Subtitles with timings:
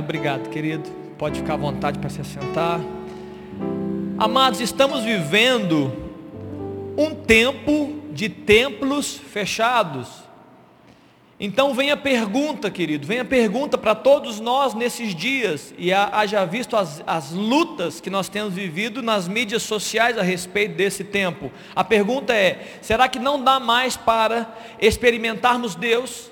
[0.00, 0.88] Obrigado, querido.
[1.18, 2.80] Pode ficar à vontade para se assentar.
[4.18, 5.92] Amados, estamos vivendo
[6.96, 10.08] um tempo de templos fechados.
[11.38, 16.44] Então vem a pergunta, querido, vem a pergunta para todos nós nesses dias, e haja
[16.44, 21.50] visto as, as lutas que nós temos vivido nas mídias sociais a respeito desse tempo.
[21.74, 26.30] A pergunta é: será que não dá mais para experimentarmos Deus?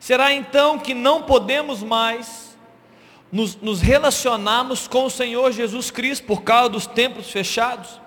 [0.00, 2.43] Será então que não podemos mais
[3.34, 8.00] nos, nos relacionarmos com o Senhor Jesus Cristo por causa dos templos fechados?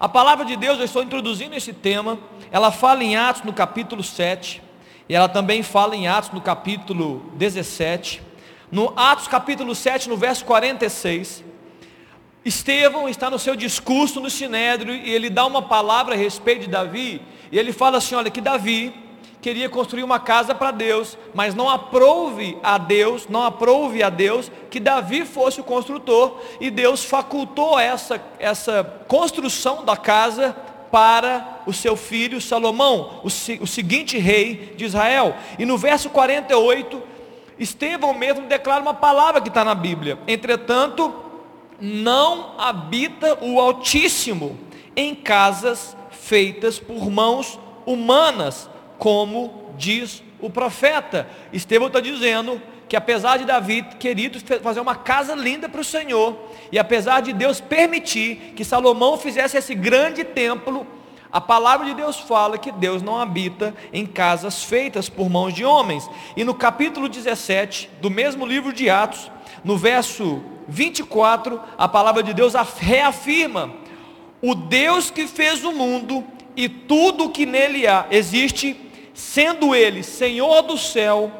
[0.00, 2.18] A palavra de Deus, eu estou introduzindo esse tema,
[2.50, 4.60] ela fala em Atos no capítulo 7,
[5.08, 8.20] e ela também fala em Atos no capítulo 17.
[8.68, 11.44] No Atos capítulo 7, no verso 46,
[12.44, 16.68] Estevão está no seu discurso no Sinédrio e ele dá uma palavra a respeito de
[16.68, 18.92] Davi, e ele fala assim: olha, que Davi
[19.44, 24.50] queria construir uma casa para Deus, mas não aprove a Deus, não aprove a Deus
[24.70, 30.56] que Davi fosse o construtor, e Deus facultou essa, essa construção da casa
[30.90, 35.36] para o seu filho Salomão, o, o seguinte rei de Israel.
[35.58, 37.02] E no verso 48,
[37.58, 40.18] Estevão mesmo declara uma palavra que está na Bíblia.
[40.26, 41.14] Entretanto,
[41.78, 44.58] não habita o Altíssimo
[44.96, 48.70] em casas feitas por mãos humanas,
[49.04, 51.28] como diz o profeta.
[51.52, 56.34] Estevão está dizendo que apesar de Davi querido fazer uma casa linda para o Senhor,
[56.72, 60.86] e apesar de Deus permitir que Salomão fizesse esse grande templo,
[61.30, 65.66] a palavra de Deus fala que Deus não habita em casas feitas por mãos de
[65.66, 66.08] homens.
[66.34, 69.30] E no capítulo 17 do mesmo livro de Atos,
[69.62, 73.70] no verso 24, a palavra de Deus reafirma:
[74.40, 76.24] o Deus que fez o mundo
[76.56, 78.83] e tudo o que nele há existe,
[79.14, 81.30] sendo ele Senhor do céu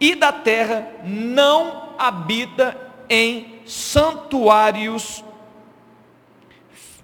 [0.00, 2.76] e da terra não habita
[3.08, 5.24] em santuários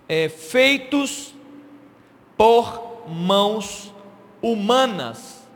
[0.08, 1.34] é, feitos
[2.36, 3.92] por mãos
[4.40, 5.46] humanas.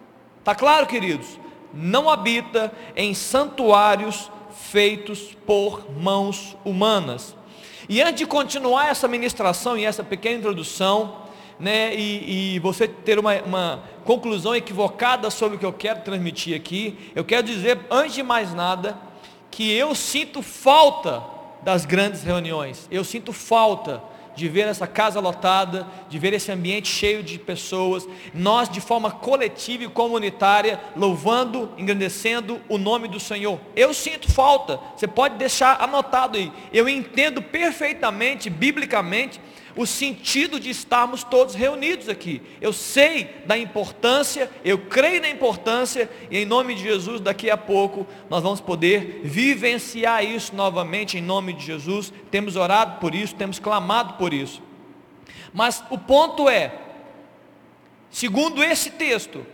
[0.43, 1.39] Tá claro, queridos?
[1.73, 7.37] Não habita em santuários feitos por mãos humanas.
[7.89, 11.26] E antes de continuar essa ministração e essa pequena introdução,
[11.59, 16.57] né, e, e você ter uma, uma conclusão equivocada sobre o que eu quero transmitir
[16.57, 18.99] aqui, eu quero dizer, antes de mais nada,
[19.51, 21.23] que eu sinto falta
[21.63, 24.03] das grandes reuniões, eu sinto falta
[24.37, 29.11] de ver essa casa lotada, de ver esse ambiente cheio de pessoas, nós de forma
[29.11, 33.59] coletiva e comunitária, louvando, engrandecendo o nome do Senhor.
[33.75, 36.53] Eu sinto falta, você pode deixar anotado aí.
[36.71, 39.41] Eu entendo perfeitamente, biblicamente,
[39.77, 42.41] o sentido de estarmos todos reunidos aqui.
[42.61, 47.57] Eu sei da importância, eu creio na importância, e em nome de Jesus, daqui a
[47.57, 52.13] pouco, nós vamos poder vivenciar isso novamente, em nome de Jesus.
[52.31, 54.63] Temos orado por isso, temos clamado por isso.
[55.53, 56.73] Mas o ponto é,
[58.11, 59.47] segundo esse texto,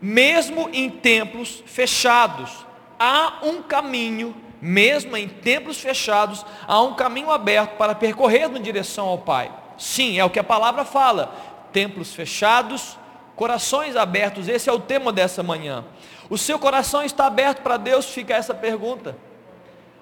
[0.00, 2.66] mesmo em templos fechados,
[2.98, 9.06] há um caminho mesmo em templos fechados, há um caminho aberto para percorrer na direção
[9.06, 9.50] ao Pai.
[9.78, 11.34] Sim, é o que a palavra fala.
[11.72, 12.96] Templos fechados,
[13.34, 15.84] corações abertos, esse é o tema dessa manhã.
[16.28, 18.06] O seu coração está aberto para Deus?
[18.06, 19.16] Fica essa pergunta.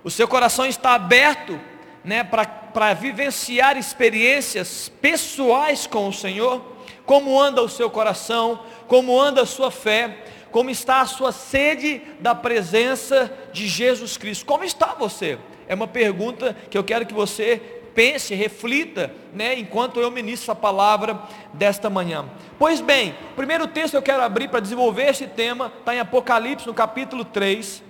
[0.03, 1.59] O seu coração está aberto
[2.05, 6.63] né, para vivenciar experiências pessoais com o Senhor?
[7.05, 8.61] Como anda o seu coração?
[8.87, 10.25] Como anda a sua fé?
[10.55, 14.47] Como está a sua sede da presença de Jesus Cristo?
[14.47, 15.37] Como está você?
[15.67, 17.61] É uma pergunta que eu quero que você
[17.93, 21.21] pense, reflita, né, enquanto eu ministro a palavra
[21.53, 22.27] desta manhã.
[22.57, 25.99] Pois bem, o primeiro texto que eu quero abrir para desenvolver esse tema está em
[25.99, 27.83] Apocalipse, no capítulo 3.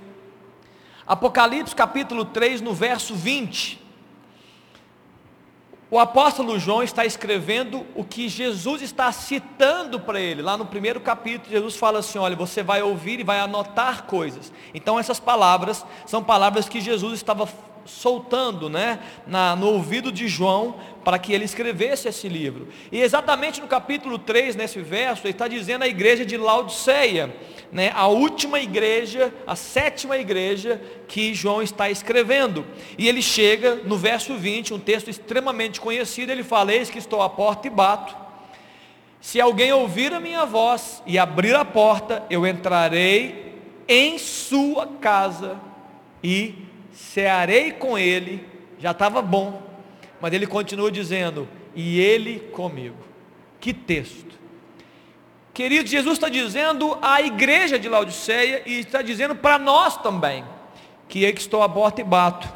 [1.06, 3.83] Apocalipse, capítulo 3, no verso 20.
[5.90, 10.42] O apóstolo João está escrevendo o que Jesus está citando para ele.
[10.42, 14.52] Lá no primeiro capítulo, Jesus fala assim: olha, você vai ouvir e vai anotar coisas.
[14.72, 17.46] Então, essas palavras são palavras que Jesus estava
[17.86, 22.68] soltando né, na, no ouvido de João para que ele escrevesse esse livro.
[22.90, 27.34] E exatamente no capítulo 3, nesse verso, ele está dizendo à igreja de Laodiceia,
[27.72, 32.64] né, a última igreja, a sétima igreja que João está escrevendo.
[32.96, 37.20] E ele chega no verso 20, um texto extremamente conhecido, ele fala, eis que estou
[37.22, 38.14] à porta e bato.
[39.20, 43.54] Se alguém ouvir a minha voz e abrir a porta, eu entrarei
[43.88, 45.58] em sua casa
[46.22, 46.54] e
[46.92, 48.46] cearei com ele,
[48.78, 49.62] já estava bom,
[50.20, 52.96] mas ele continua dizendo, e ele comigo.
[53.60, 54.33] Que texto.
[55.54, 60.44] Querido, Jesus está dizendo à igreja de Laodiceia e está dizendo para nós também.
[61.08, 62.52] que eu que estou à porta e bato.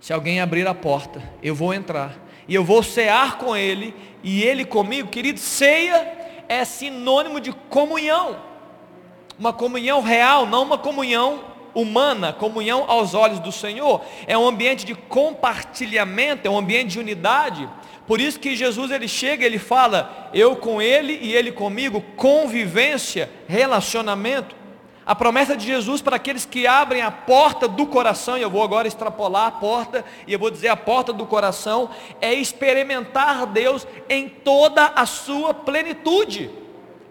[0.00, 2.16] Se alguém abrir a porta, eu vou entrar
[2.48, 5.10] e eu vou cear com ele e ele comigo.
[5.10, 8.38] Querido, ceia é sinônimo de comunhão,
[9.38, 11.44] uma comunhão real, não uma comunhão
[11.74, 14.02] humana, comunhão aos olhos do Senhor.
[14.26, 17.68] É um ambiente de compartilhamento, é um ambiente de unidade.
[18.06, 23.30] Por isso que Jesus ele chega, ele fala, eu com ele e ele comigo, convivência,
[23.48, 24.54] relacionamento.
[25.06, 28.62] A promessa de Jesus para aqueles que abrem a porta do coração, e eu vou
[28.62, 31.90] agora extrapolar a porta, e eu vou dizer a porta do coração,
[32.20, 36.50] é experimentar Deus em toda a sua plenitude.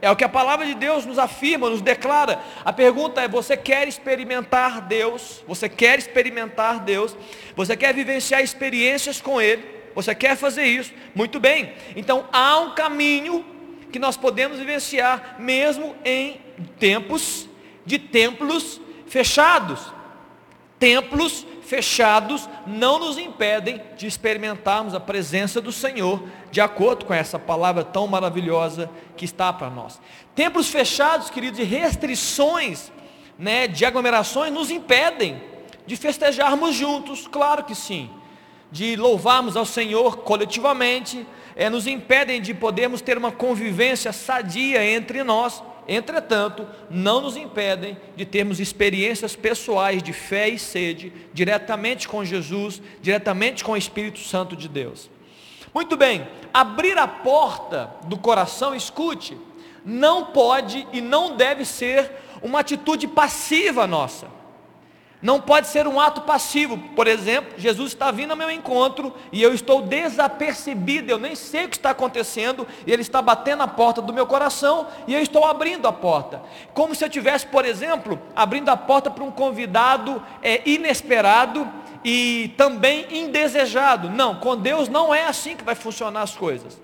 [0.01, 2.40] É o que a palavra de Deus nos afirma, nos declara.
[2.66, 5.42] A pergunta é: você quer experimentar Deus?
[5.48, 7.16] Você quer experimentar Deus?
[7.56, 9.72] Você quer vivenciar experiências com Ele?
[9.95, 10.92] Você quer fazer isso?
[11.13, 11.74] Muito bem.
[11.95, 13.45] Então há um caminho
[13.92, 16.42] que nós podemos vivenciar mesmo em
[16.80, 17.48] tempos
[17.86, 19.94] de templos fechados.
[20.80, 27.40] Templos fechados não nos impedem de experimentarmos a presença do Senhor, de acordo com essa
[27.40, 30.00] palavra tão maravilhosa que está para nós.
[30.36, 32.92] Templos fechados, queridos, e restrições
[33.38, 35.42] né, de aglomerações nos impedem
[35.86, 38.10] de festejarmos juntos, claro que sim,
[38.73, 45.23] de louvarmos ao Senhor coletivamente, é, nos impedem de podermos ter uma convivência sadia entre
[45.23, 52.25] nós, entretanto, não nos impedem de termos experiências pessoais de fé e sede, diretamente com
[52.25, 55.07] Jesus, diretamente com o Espírito Santo de Deus.
[55.71, 59.37] Muito bem, abrir a porta do coração, escute,
[59.85, 62.11] não pode e não deve ser
[62.41, 64.27] uma atitude passiva nossa.
[65.23, 66.77] Não pode ser um ato passivo.
[66.77, 71.63] Por exemplo, Jesus está vindo ao meu encontro e eu estou desapercebido, eu nem sei
[71.63, 75.21] o que está acontecendo, e Ele está batendo a porta do meu coração e eu
[75.21, 76.41] estou abrindo a porta.
[76.73, 81.71] Como se eu tivesse, por exemplo, abrindo a porta para um convidado é, inesperado
[82.03, 84.09] e também indesejado.
[84.09, 86.82] Não, com Deus não é assim que vai funcionar as coisas.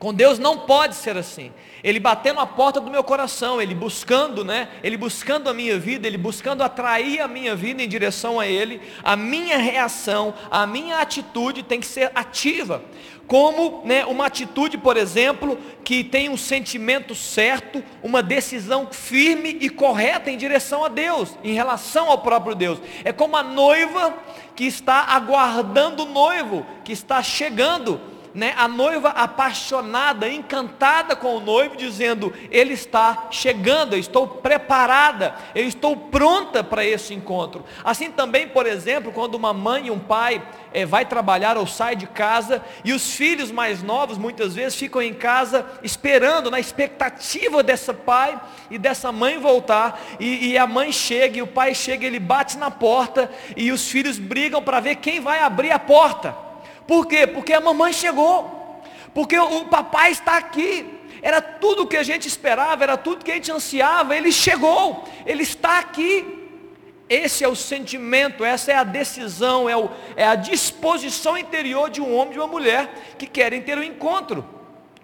[0.00, 1.52] Com Deus não pode ser assim.
[1.84, 4.70] Ele batendo a porta do meu coração, ele buscando, né?
[4.82, 8.80] Ele buscando a minha vida, ele buscando atrair a minha vida em direção a ele.
[9.04, 12.82] A minha reação, a minha atitude tem que ser ativa.
[13.26, 19.68] Como né, uma atitude, por exemplo, que tem um sentimento certo, uma decisão firme e
[19.68, 22.78] correta em direção a Deus, em relação ao próprio Deus.
[23.04, 24.16] É como a noiva
[24.56, 28.00] que está aguardando o noivo, que está chegando
[28.34, 35.34] né, a noiva apaixonada, encantada com o noivo, dizendo: Ele está chegando, eu estou preparada,
[35.54, 37.64] eu estou pronta para esse encontro.
[37.84, 40.42] Assim também, por exemplo, quando uma mãe e um pai
[40.72, 45.02] é, vai trabalhar ou sai de casa e os filhos mais novos muitas vezes ficam
[45.02, 48.40] em casa esperando, na expectativa dessa pai
[48.70, 52.56] e dessa mãe voltar, e, e a mãe chega e o pai chega, ele bate
[52.58, 56.49] na porta e os filhos brigam para ver quem vai abrir a porta.
[56.90, 57.24] Por quê?
[57.24, 58.82] Porque a mamãe chegou.
[59.14, 60.84] Porque o papai está aqui.
[61.22, 64.16] Era tudo o que a gente esperava, era tudo que a gente ansiava.
[64.16, 66.26] Ele chegou, ele está aqui.
[67.08, 72.00] Esse é o sentimento, essa é a decisão, é, o, é a disposição interior de
[72.00, 74.44] um homem e de uma mulher que querem ter um encontro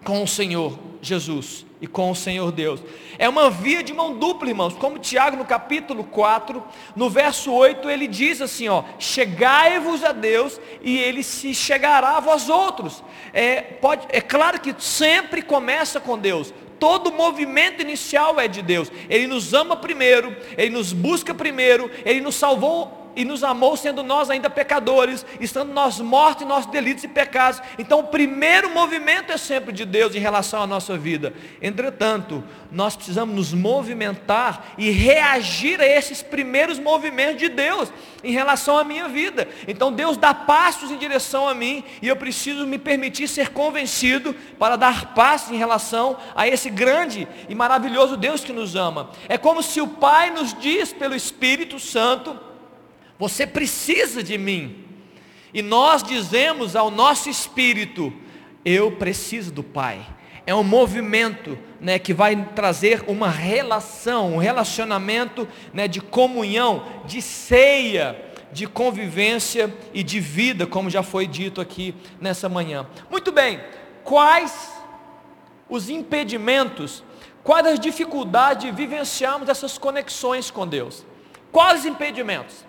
[0.02, 2.80] com o Senhor Jesus e com o Senhor Deus.
[3.18, 4.74] É uma via de mão dupla, irmãos.
[4.74, 6.62] Como Tiago no capítulo 4,
[6.94, 12.20] no verso 8, ele diz assim, ó: "Chegai-vos a Deus e ele se chegará a
[12.20, 13.02] vós outros".
[13.32, 16.52] É, pode, é claro que sempre começa com Deus.
[16.78, 18.90] Todo movimento inicial é de Deus.
[19.08, 24.02] Ele nos ama primeiro, ele nos busca primeiro, ele nos salvou e nos amou sendo
[24.02, 27.62] nós ainda pecadores, estando nós mortos em nossos delitos e pecados.
[27.78, 31.32] Então o primeiro movimento é sempre de Deus em relação à nossa vida.
[31.62, 37.90] Entretanto, nós precisamos nos movimentar e reagir a esses primeiros movimentos de Deus
[38.22, 39.48] em relação à minha vida.
[39.66, 44.34] Então Deus dá passos em direção a mim e eu preciso me permitir ser convencido
[44.58, 49.10] para dar passos em relação a esse grande e maravilhoso Deus que nos ama.
[49.28, 52.38] É como se o Pai nos diz pelo Espírito Santo
[53.18, 54.84] você precisa de mim.
[55.52, 58.12] E nós dizemos ao nosso espírito:
[58.64, 60.06] Eu preciso do Pai.
[60.46, 67.20] É um movimento né, que vai trazer uma relação, um relacionamento né, de comunhão, de
[67.20, 72.86] ceia, de convivência e de vida, como já foi dito aqui nessa manhã.
[73.10, 73.60] Muito bem,
[74.04, 74.72] quais
[75.68, 77.02] os impedimentos,
[77.42, 81.04] quais as dificuldades de vivenciarmos essas conexões com Deus?
[81.50, 82.65] Quais os impedimentos?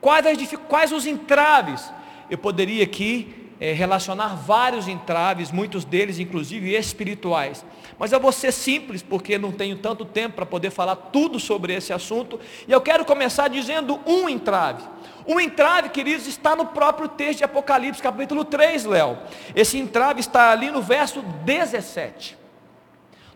[0.00, 1.92] Quais, as, quais os entraves?
[2.30, 7.64] Eu poderia aqui é, relacionar vários entraves, muitos deles inclusive espirituais.
[7.98, 11.74] Mas eu vou ser simples, porque não tenho tanto tempo para poder falar tudo sobre
[11.74, 12.38] esse assunto.
[12.66, 14.84] E eu quero começar dizendo um entrave.
[15.26, 19.18] Um entrave, queridos, está no próprio texto de Apocalipse, capítulo 3, Léo.
[19.54, 22.38] Esse entrave está ali no verso 17.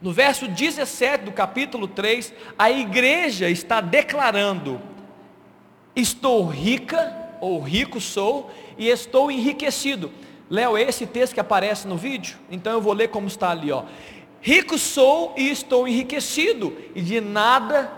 [0.00, 4.81] No verso 17 do capítulo 3, a igreja está declarando:
[5.94, 10.11] Estou rica, ou rico sou, e estou enriquecido.
[10.49, 12.37] Léo, esse texto que aparece no vídeo?
[12.50, 13.84] Então eu vou ler como está ali, ó.
[14.40, 17.92] Rico sou e estou enriquecido, e de nada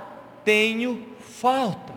[0.45, 1.95] tenho falta.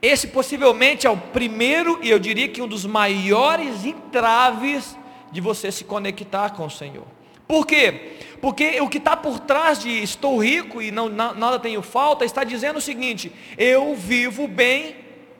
[0.00, 4.96] Esse possivelmente é o primeiro e eu diria que um dos maiores entraves
[5.32, 7.06] de você se conectar com o Senhor.
[7.48, 8.18] Por quê?
[8.40, 12.44] Porque o que está por trás de estou rico e não, nada tenho falta, está
[12.44, 14.96] dizendo o seguinte: eu vivo bem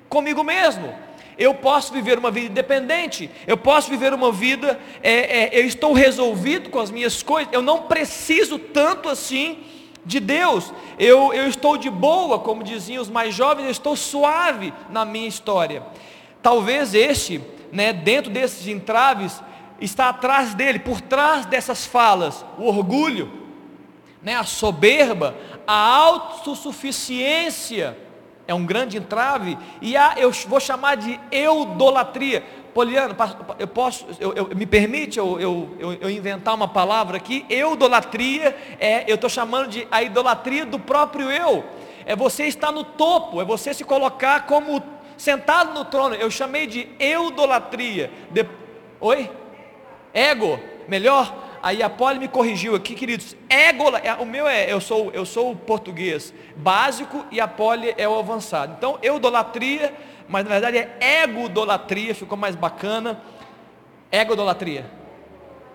[0.09, 1.07] comigo mesmo
[1.39, 5.93] eu posso viver uma vida independente, eu posso viver uma vida, é, é, eu estou
[5.93, 9.59] resolvido com as minhas coisas, eu não preciso tanto assim
[10.05, 14.73] de Deus, eu, eu estou de boa, como diziam os mais jovens, eu estou suave
[14.89, 15.83] na minha história.
[16.41, 17.41] Talvez este,
[17.73, 19.43] né, dentro desses entraves,
[19.81, 23.31] está atrás dele, por trás dessas falas, o orgulho,
[24.23, 25.35] né, a soberba,
[25.67, 27.97] a autossuficiência,
[28.49, 32.45] é um grande entrave, e há, eu vou chamar de eudolatria.
[32.73, 33.17] Poliano,
[33.59, 37.47] eu posso, eu, eu, me permite eu, eu, eu, inventar uma palavra aqui?
[37.49, 41.65] Eudolatria é, eu estou chamando de a idolatria do próprio eu.
[42.05, 44.83] É você estar no topo, é você se colocar como
[45.17, 46.17] sentado no trono.
[46.17, 48.11] Eu chamei de eudolatria.
[48.31, 48.47] De,
[49.01, 49.31] oi?
[50.17, 50.59] Ego,
[50.89, 51.45] melhor?
[51.63, 53.37] Aí a Poli me corrigiu aqui, queridos.
[53.51, 57.95] Égola, é, o meu é, eu sou, eu sou o português básico e a Poli
[57.99, 58.75] é o avançado.
[58.79, 59.93] Então, eudolatria,
[60.27, 63.21] mas na verdade é egodolatria, ficou mais bacana.
[64.11, 64.91] Egodolatria.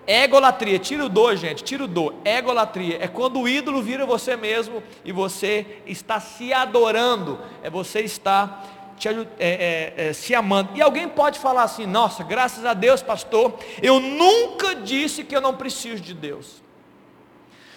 [0.04, 2.12] Egolatria, tira o do, gente, tira o do.
[2.24, 8.00] Egolatria é quando o ídolo vira você mesmo e você está se adorando, é você
[8.00, 8.64] está
[9.02, 10.70] te, é, é, é, se amando.
[10.76, 15.40] E alguém pode falar assim: nossa, graças a Deus, pastor, eu nunca disse que eu
[15.40, 16.62] não preciso de Deus.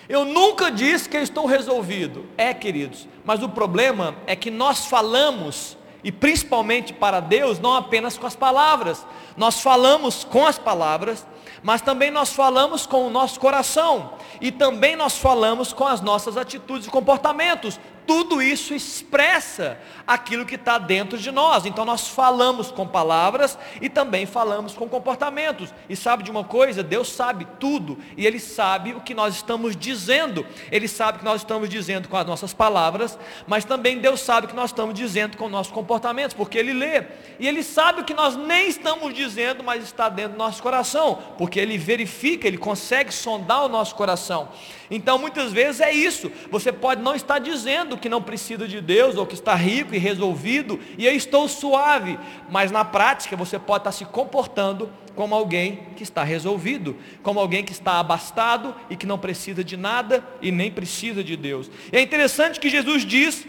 [0.07, 2.27] Eu nunca disse que eu estou resolvido.
[2.37, 8.15] É, queridos, mas o problema é que nós falamos, e principalmente para Deus, não apenas
[8.15, 9.03] com as palavras,
[9.35, 11.25] nós falamos com as palavras,
[11.63, 16.37] mas também nós falamos com o nosso coração, e também nós falamos com as nossas
[16.37, 21.65] atitudes e comportamentos, tudo isso expressa aquilo que está dentro de nós.
[21.65, 25.73] Então nós falamos com palavras e também falamos com comportamentos.
[25.89, 26.83] E sabe de uma coisa?
[26.83, 30.45] Deus sabe tudo e Ele sabe o que nós estamos dizendo.
[30.71, 34.45] Ele sabe o que nós estamos dizendo com as nossas palavras, mas também Deus sabe
[34.45, 37.03] o que nós estamos dizendo com nossos comportamentos, porque Ele lê.
[37.39, 41.19] E Ele sabe o que nós nem estamos dizendo, mas está dentro do nosso coração,
[41.37, 44.49] porque Ele verifica, Ele consegue sondar o nosso coração.
[44.89, 46.31] Então muitas vezes é isso.
[46.51, 49.97] Você pode não estar dizendo que não precisa de Deus ou que está rico e
[49.97, 55.87] resolvido e eu estou suave, mas na prática você pode estar se comportando como alguém
[55.95, 60.51] que está resolvido, como alguém que está abastado e que não precisa de nada e
[60.51, 61.71] nem precisa de Deus.
[61.91, 63.47] E é interessante que Jesus diz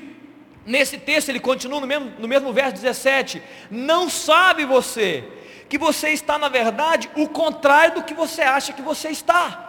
[0.66, 3.40] Nesse texto ele continua no mesmo, no mesmo verso 17:
[3.70, 5.22] Não sabe você
[5.68, 9.65] que você está, na verdade, o contrário do que você acha que você está.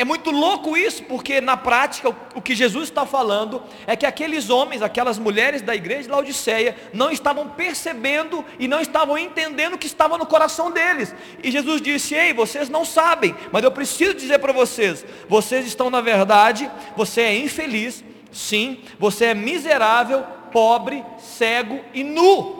[0.00, 4.48] É muito louco isso, porque na prática o que Jesus está falando é que aqueles
[4.48, 9.78] homens, aquelas mulheres da igreja de Laodiceia não estavam percebendo e não estavam entendendo o
[9.78, 11.14] que estava no coração deles.
[11.44, 15.90] E Jesus disse: Ei, vocês não sabem, mas eu preciso dizer para vocês: vocês estão
[15.90, 18.02] na verdade, você é infeliz,
[18.32, 22.59] sim, você é miserável, pobre, cego e nu.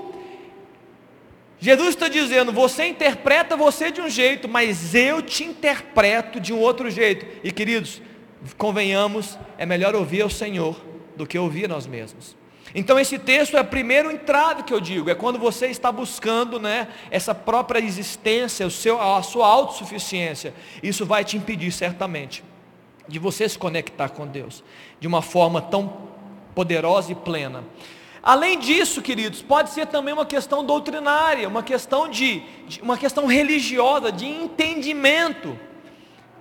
[1.61, 6.59] Jesus está dizendo, você interpreta você de um jeito, mas eu te interpreto de um
[6.59, 7.27] outro jeito.
[7.45, 8.01] E queridos,
[8.57, 10.81] convenhamos, é melhor ouvir ao Senhor
[11.15, 12.35] do que ouvir nós mesmos.
[12.75, 16.59] Então esse texto é o primeiro entrave que eu digo, é quando você está buscando
[16.59, 20.55] né, essa própria existência, o seu, a sua autossuficiência.
[20.83, 22.45] Isso vai te impedir certamente
[23.07, 24.63] de você se conectar com Deus
[25.01, 26.09] de uma forma tão
[26.55, 27.65] poderosa e plena.
[28.23, 33.27] Além disso, queridos, pode ser também uma questão doutrinária, uma questão de, de, uma questão
[33.27, 35.59] religiosa, de entendimento.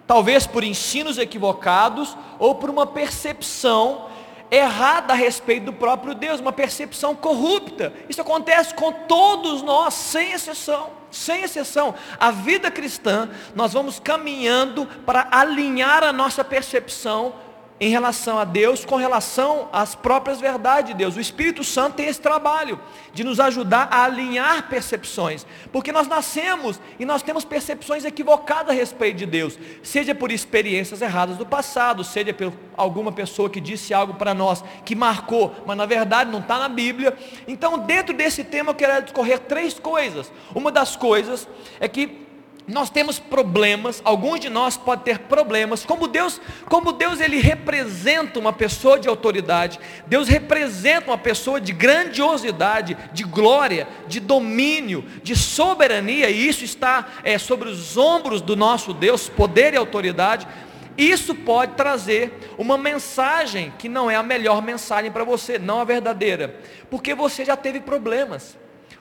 [0.05, 4.09] Talvez por ensinos equivocados ou por uma percepção
[4.51, 7.93] errada a respeito do próprio Deus, uma percepção corrupta.
[8.09, 11.93] Isso acontece com todos nós, sem exceção, sem exceção.
[12.19, 17.33] A vida cristã, nós vamos caminhando para alinhar a nossa percepção
[17.79, 21.15] em relação a Deus com relação às próprias verdades de Deus.
[21.15, 22.79] O Espírito Santo tem esse trabalho
[23.13, 28.73] de nos ajudar a alinhar percepções, porque nós nascemos e nós temos percepções equivocadas a
[28.73, 33.93] respeito de Deus, seja por experiências erradas do passado, seja por alguma pessoa que disse
[33.93, 37.17] algo para nós que marcou, mas na verdade não está na Bíblia.
[37.47, 40.31] Então, dentro desse tema, eu quero discorrer três coisas.
[40.53, 41.47] Uma das coisas
[41.79, 42.28] é que
[42.67, 48.39] nós temos problemas, alguns de nós podem ter problemas, como Deus, como Deus ele representa
[48.39, 55.35] uma pessoa de autoridade, Deus representa uma pessoa de grandiosidade, de glória, de domínio, de
[55.35, 60.47] soberania, e isso está é, sobre os ombros do nosso Deus, poder e autoridade.
[60.95, 65.85] Isso pode trazer uma mensagem que não é a melhor mensagem para você, não a
[65.85, 68.57] verdadeira, porque você já teve problemas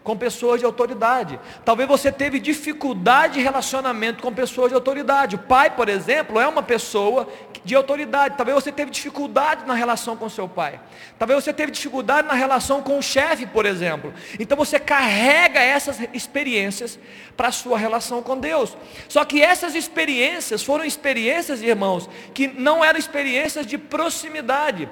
[0.09, 1.39] com pessoas de autoridade.
[1.67, 5.37] Talvez você teve dificuldade de relacionamento com pessoas de autoridade.
[5.37, 7.29] O pai, por exemplo, é uma pessoa
[7.63, 8.35] de autoridade.
[8.35, 10.81] Talvez você teve dificuldade na relação com seu pai.
[11.19, 14.15] Talvez você teve dificuldade na relação com o chefe, por exemplo.
[14.41, 16.99] Então você carrega essas experiências
[17.37, 18.75] para a sua relação com Deus.
[19.11, 24.89] Só que essas experiências foram experiências, irmãos, que não eram experiências de proximidade.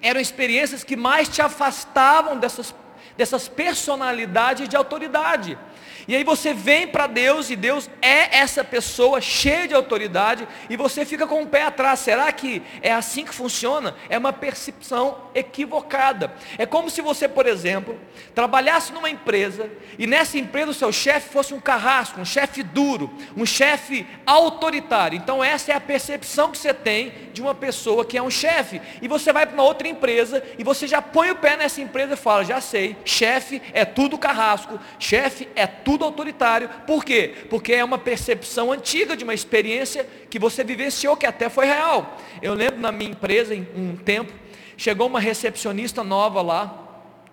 [0.00, 2.72] Eram experiências que mais te afastavam dessas
[3.16, 5.58] dessas personalidades de autoridade.
[6.06, 10.76] E aí você vem para Deus e Deus é essa pessoa cheia de autoridade e
[10.76, 12.00] você fica com o pé atrás.
[12.00, 13.94] Será que é assim que funciona?
[14.08, 16.32] É uma percepção equivocada.
[16.58, 17.98] É como se você, por exemplo,
[18.34, 23.10] trabalhasse numa empresa e nessa empresa o seu chefe fosse um carrasco, um chefe duro,
[23.36, 25.16] um chefe autoritário.
[25.16, 28.80] Então essa é a percepção que você tem de uma pessoa que é um chefe.
[29.00, 32.14] E você vai para uma outra empresa e você já põe o pé nessa empresa
[32.14, 36.68] e fala, já sei, chefe é tudo carrasco, chefe é tudo autoritário.
[36.86, 37.34] Por quê?
[37.50, 42.18] Porque é uma percepção antiga de uma experiência que você vivenciou, que até foi real.
[42.40, 44.32] Eu lembro na minha empresa, em um tempo,
[44.76, 46.78] chegou uma recepcionista nova lá,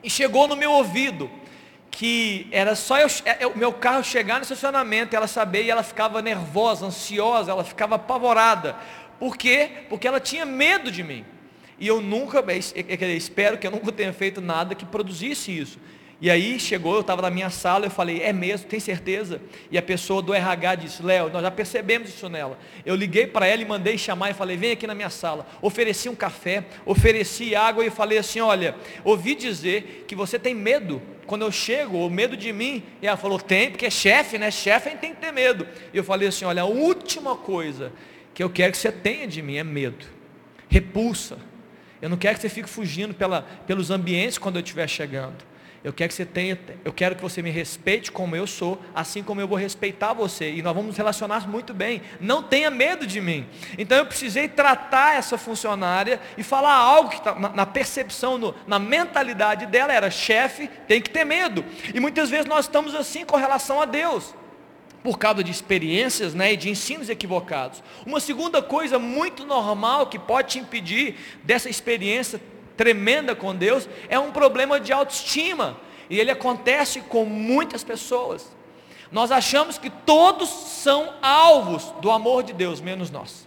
[0.03, 1.29] e chegou no meu ouvido,
[1.91, 5.84] que era só eu, é, o meu carro chegar no estacionamento, ela saber, e ela
[5.84, 8.75] ficava nervosa, ansiosa, ela ficava apavorada.
[9.20, 9.70] Por quê?
[9.89, 11.25] Porque ela tinha medo de mim.
[11.77, 12.44] E eu nunca,
[13.15, 15.79] espero que eu nunca tenha feito nada que produzisse isso.
[16.21, 19.41] E aí chegou, eu estava na minha sala, eu falei, é mesmo, tem certeza?
[19.72, 22.59] E a pessoa do RH disse, Léo, nós já percebemos isso nela.
[22.85, 25.48] Eu liguei para ela e mandei chamar e falei, vem aqui na minha sala.
[25.61, 31.01] Ofereci um café, ofereci água e falei assim, olha, ouvi dizer que você tem medo.
[31.25, 34.51] Quando eu chego, o medo de mim, e ela falou, tem, porque é chefe, né?
[34.51, 35.65] Chefe tem que ter medo.
[35.94, 37.94] E eu falei assim, olha, a última coisa
[38.33, 40.05] que eu quero que você tenha de mim é medo.
[40.67, 41.37] Repulsa.
[42.01, 45.48] Eu não quero que você fique fugindo pela, pelos ambientes quando eu estiver chegando.
[45.81, 49.24] Eu quero que você tenha, eu quero que você me respeite como eu sou, assim
[49.24, 50.51] como eu vou respeitar você.
[50.51, 52.01] E nós vamos nos relacionar muito bem.
[52.20, 53.48] Não tenha medo de mim.
[53.77, 58.53] Então eu precisei tratar essa funcionária e falar algo que tá, na, na percepção, no,
[58.68, 61.63] na mentalidade dela era chefe, tem que ter medo.
[61.94, 64.35] E muitas vezes nós estamos assim com relação a Deus
[65.01, 67.81] por causa de experiências né, e de ensinos equivocados.
[68.05, 72.39] Uma segunda coisa muito normal que pode te impedir dessa experiência
[72.79, 75.77] tremenda com Deus, é um problema de autoestima.
[76.09, 78.50] E ele acontece com muitas pessoas.
[79.11, 83.46] Nós achamos que todos são alvos do amor de Deus, menos nós.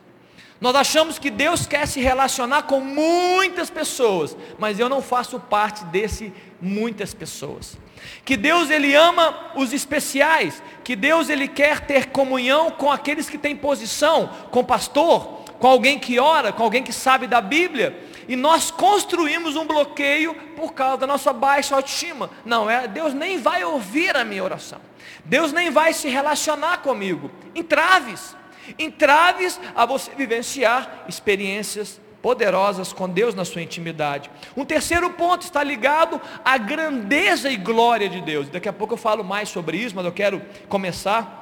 [0.60, 5.82] Nós achamos que Deus quer se relacionar com muitas pessoas, mas eu não faço parte
[5.86, 7.78] desse muitas pessoas.
[8.26, 13.38] Que Deus ele ama os especiais, que Deus ele quer ter comunhão com aqueles que
[13.38, 18.36] têm posição, com pastor, com alguém que ora, com alguém que sabe da Bíblia e
[18.36, 22.30] nós construímos um bloqueio por causa da nossa baixa autoestima.
[22.44, 24.80] Não, é, Deus nem vai ouvir a minha oração.
[25.24, 27.30] Deus nem vai se relacionar comigo.
[27.54, 28.36] Entraves.
[28.78, 34.30] Entraves a você vivenciar experiências poderosas com Deus na sua intimidade.
[34.56, 38.48] Um terceiro ponto está ligado à grandeza e glória de Deus.
[38.48, 41.40] Daqui a pouco eu falo mais sobre isso, mas eu quero começar.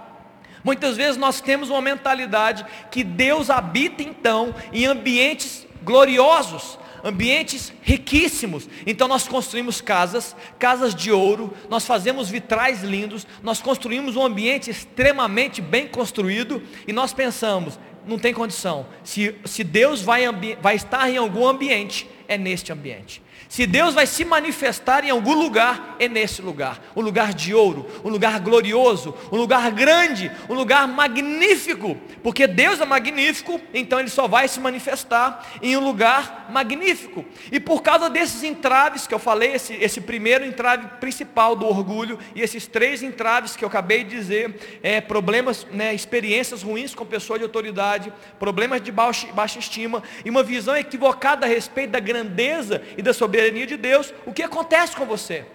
[0.64, 8.69] Muitas vezes nós temos uma mentalidade que Deus habita então em ambientes gloriosos, ambientes riquíssimos.
[8.87, 14.71] Então nós construímos casas, casas de ouro, nós fazemos vitrais lindos, nós construímos um ambiente
[14.71, 18.87] extremamente bem construído e nós pensamos, não tem condição.
[19.05, 20.25] Se, se Deus vai,
[20.61, 23.23] vai estar em algum ambiente, é neste ambiente.
[23.50, 26.80] Se Deus vai se manifestar em algum lugar, é nesse lugar.
[26.94, 31.98] Um lugar de ouro, um lugar glorioso, um lugar grande, um lugar magnífico.
[32.22, 37.24] Porque Deus é magnífico, então Ele só vai se manifestar em um lugar magnífico.
[37.50, 42.20] E por causa desses entraves que eu falei, esse, esse primeiro entrave principal do orgulho,
[42.36, 47.04] e esses três entraves que eu acabei de dizer, é, problemas, né, experiências ruins com
[47.04, 52.00] pessoas de autoridade, problemas de baixa, baixa estima, e uma visão equivocada a respeito da
[52.00, 55.46] grandeza e da soberania soberania de Deus, o que acontece com você?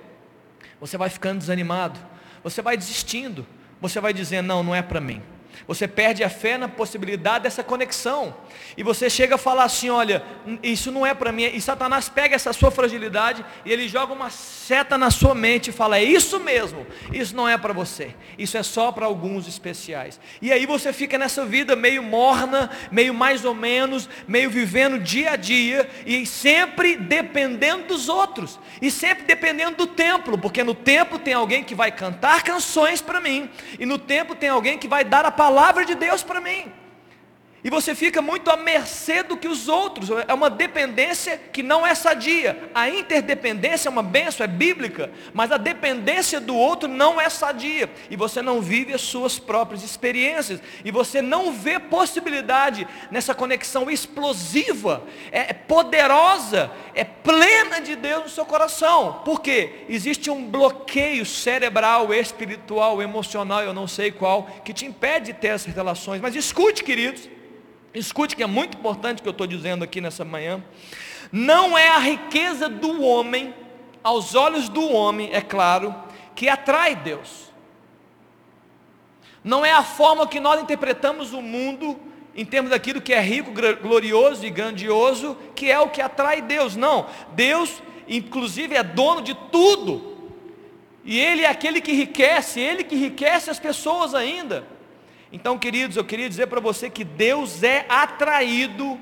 [0.81, 1.99] Você vai ficando desanimado,
[2.43, 3.45] você vai desistindo,
[3.79, 5.21] você vai dizendo: não, não é para mim.
[5.67, 8.35] Você perde a fé na possibilidade dessa conexão.
[8.77, 10.23] E você chega a falar assim: olha,
[10.61, 11.43] isso não é para mim.
[11.43, 15.73] E Satanás pega essa sua fragilidade e ele joga uma seta na sua mente e
[15.73, 18.13] fala: é isso mesmo, isso não é para você.
[18.37, 20.19] Isso é só para alguns especiais.
[20.41, 25.31] E aí você fica nessa vida meio morna, meio mais ou menos, meio vivendo dia
[25.31, 28.59] a dia e sempre dependendo dos outros.
[28.81, 33.21] E sempre dependendo do templo, porque no templo tem alguém que vai cantar canções para
[33.21, 36.41] mim, e no templo tem alguém que vai dar a palavra palavra de Deus para
[36.41, 36.71] mim.
[37.65, 40.11] E você fica muito à mercê do que os outros.
[40.27, 42.69] É uma dependência que não é sadia.
[42.75, 45.09] A interdependência é uma benção, é bíblica.
[45.33, 47.89] Mas a dependência do outro não é sadia.
[48.07, 50.61] E você não vive as suas próprias experiências.
[50.83, 58.29] E você não vê possibilidade nessa conexão explosiva, é, poderosa, é plena de Deus no
[58.29, 59.23] seu coração.
[59.25, 59.85] Por quê?
[59.89, 65.47] Existe um bloqueio cerebral, espiritual, emocional, eu não sei qual, que te impede de ter
[65.47, 66.21] essas relações.
[66.21, 67.33] Mas escute, queridos.
[67.95, 70.61] Escute que é muito importante o que eu estou dizendo aqui nessa manhã.
[71.31, 73.53] Não é a riqueza do homem,
[74.03, 75.95] aos olhos do homem, é claro,
[76.35, 77.45] que atrai Deus.
[79.41, 81.97] Não é a forma que nós interpretamos o mundo
[82.35, 86.75] em termos daquilo que é rico, glorioso e grandioso, que é o que atrai Deus.
[86.75, 90.17] Não, Deus, inclusive, é dono de tudo.
[91.05, 94.74] E Ele é aquele que enriquece, Ele que enriquece as pessoas ainda.
[95.35, 98.97] Então, queridos, eu queria dizer para você que Deus é atraído,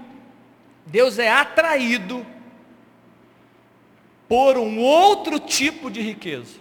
[0.83, 2.25] Deus é atraído
[4.27, 6.55] por um outro tipo de riqueza.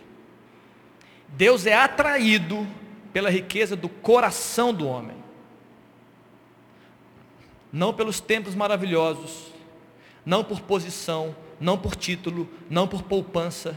[1.26, 2.66] Deus é atraído
[3.14, 5.16] pela riqueza do coração do homem.
[7.72, 9.54] Não pelos templos maravilhosos,
[10.22, 13.74] não por posição, não por título, não por poupança,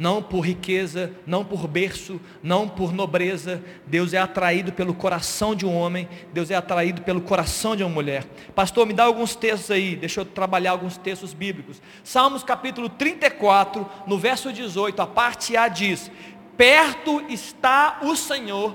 [0.00, 3.62] não por riqueza, não por berço, não por nobreza.
[3.86, 7.90] Deus é atraído pelo coração de um homem, Deus é atraído pelo coração de uma
[7.90, 8.24] mulher.
[8.54, 11.82] Pastor, me dá alguns textos aí, deixa eu trabalhar alguns textos bíblicos.
[12.02, 16.10] Salmos capítulo 34, no verso 18, a parte A diz:
[16.56, 18.74] Perto está o Senhor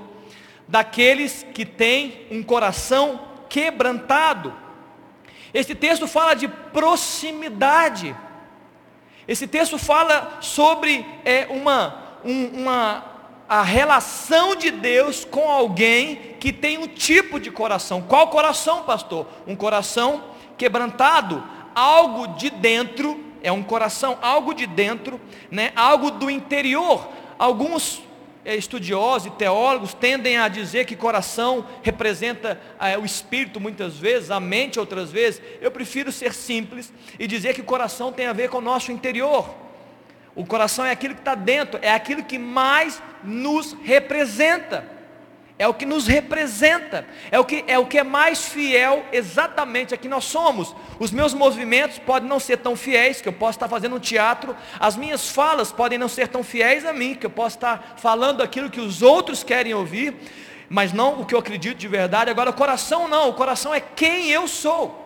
[0.68, 4.54] daqueles que têm um coração quebrantado.
[5.52, 8.14] Esse texto fala de proximidade.
[9.28, 13.04] Esse texto fala sobre é, uma, um, uma,
[13.48, 18.02] a relação de Deus com alguém que tem um tipo de coração.
[18.02, 19.26] Qual coração, pastor?
[19.46, 20.22] Um coração
[20.56, 21.42] quebrantado,
[21.74, 25.72] algo de dentro, é um coração, algo de dentro, né?
[25.74, 27.08] algo do interior.
[27.38, 28.02] Alguns
[28.54, 34.38] estudiosos e teólogos tendem a dizer que coração representa é, o espírito muitas vezes, a
[34.38, 35.42] mente outras vezes.
[35.60, 39.52] Eu prefiro ser simples e dizer que coração tem a ver com o nosso interior.
[40.34, 44.95] O coração é aquilo que está dentro, é aquilo que mais nos representa
[45.58, 49.94] é o que nos representa, é o que é o que é mais fiel exatamente
[49.94, 50.74] a que nós somos.
[50.98, 54.54] Os meus movimentos podem não ser tão fiéis que eu posso estar fazendo um teatro,
[54.78, 58.42] as minhas falas podem não ser tão fiéis a mim que eu posso estar falando
[58.42, 60.14] aquilo que os outros querem ouvir,
[60.68, 62.30] mas não o que eu acredito de verdade.
[62.30, 65.04] Agora, o coração não, o coração é quem eu sou.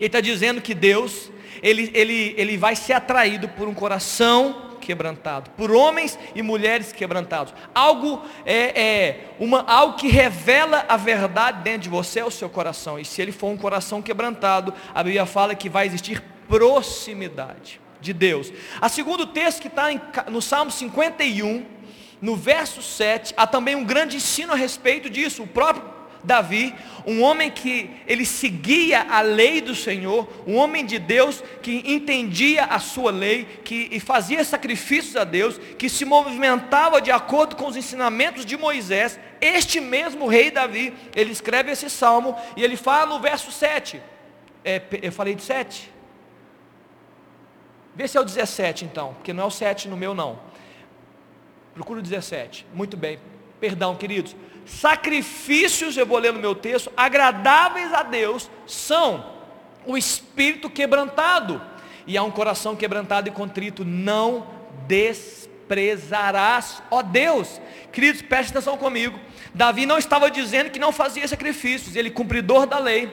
[0.00, 1.30] Ele está dizendo que Deus,
[1.62, 7.54] ele, ele, ele vai ser atraído por um coração quebrantado, por homens e mulheres quebrantados.
[7.72, 12.50] Algo é, é uma, algo que revela a verdade dentro de você é o seu
[12.50, 12.98] coração.
[12.98, 18.12] E se ele for um coração quebrantado, a Bíblia fala que vai existir proximidade de
[18.12, 18.52] Deus.
[18.80, 19.88] A segundo texto que está
[20.28, 21.64] no Salmo 51,
[22.20, 25.44] no verso 7, há também um grande ensino a respeito disso.
[25.44, 25.91] O próprio
[26.24, 26.74] Davi,
[27.06, 32.64] um homem que ele seguia a lei do Senhor, um homem de Deus que entendia
[32.64, 37.76] a sua lei, que fazia sacrifícios a Deus, que se movimentava de acordo com os
[37.76, 39.18] ensinamentos de Moisés.
[39.40, 44.00] Este mesmo rei Davi, ele escreve esse salmo e ele fala no verso 7.
[44.64, 45.90] É, eu falei de 7?
[47.94, 50.38] Vê se é o 17 então, porque não é o 7 no meu não.
[51.74, 52.66] Procura o 17.
[52.72, 53.18] Muito bem.
[53.60, 59.32] Perdão, queridos sacrifícios, eu vou ler no meu texto, agradáveis a Deus, são
[59.86, 61.60] o espírito quebrantado
[62.06, 64.46] e há um coração quebrantado e contrito, não
[64.86, 67.60] desprezarás, ó Deus.
[67.92, 69.18] Queridos, preste atenção comigo.
[69.54, 73.12] Davi não estava dizendo que não fazia sacrifícios, ele cumpridor da lei.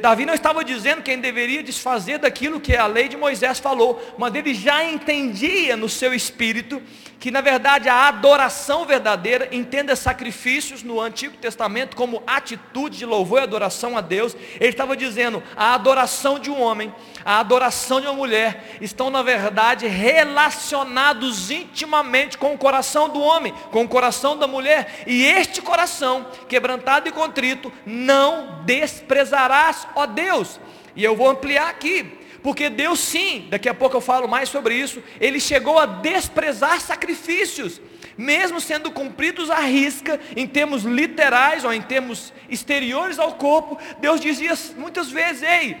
[0.00, 4.34] Davi não estava dizendo que deveria desfazer daquilo que a lei de Moisés falou, mas
[4.34, 6.80] ele já entendia no seu espírito
[7.20, 13.40] que na verdade a adoração verdadeira, entenda sacrifícios no Antigo Testamento como atitude de louvor
[13.40, 14.34] e adoração a Deus.
[14.58, 19.22] Ele estava dizendo, a adoração de um homem, a adoração de uma mulher, estão na
[19.22, 25.02] verdade relacionados intimamente com o coração do homem, com o coração da mulher.
[25.06, 30.58] E este coração, quebrantado e contrito, não desprezarás, ó Deus.
[30.96, 32.19] E eu vou ampliar aqui.
[32.42, 36.80] Porque Deus sim, daqui a pouco eu falo mais sobre isso, ele chegou a desprezar
[36.80, 37.80] sacrifícios,
[38.16, 44.20] mesmo sendo cumpridos à risca, em termos literais ou em termos exteriores ao corpo, Deus
[44.20, 45.76] dizia muitas vezes, ei,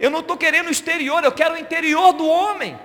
[0.00, 2.78] eu não estou querendo o exterior, eu quero o interior do homem.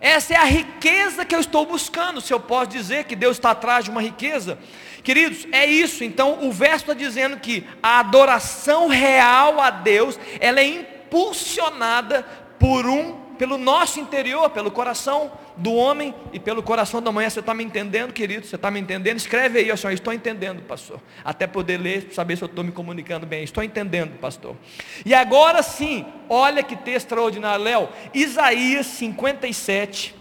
[0.00, 2.20] Essa é a riqueza que eu estou buscando.
[2.20, 4.58] Se eu posso dizer que Deus está atrás de uma riqueza,
[5.04, 6.02] queridos, é isso.
[6.02, 10.64] Então o verso está dizendo que a adoração real a Deus, ela é
[11.12, 12.22] impulsionada
[12.58, 17.30] por um, pelo nosso interior, pelo coração do homem e pelo coração da mulher.
[17.30, 18.46] Você está me entendendo, querido?
[18.46, 19.18] Você está me entendendo?
[19.18, 21.00] Escreve aí, assim, estou entendendo, pastor.
[21.22, 23.44] Até poder ler, saber se eu estou me comunicando bem.
[23.44, 24.56] Estou entendendo, pastor.
[25.04, 27.88] E agora sim, olha que texto extraordinário, Léo.
[28.14, 30.14] Isaías 57,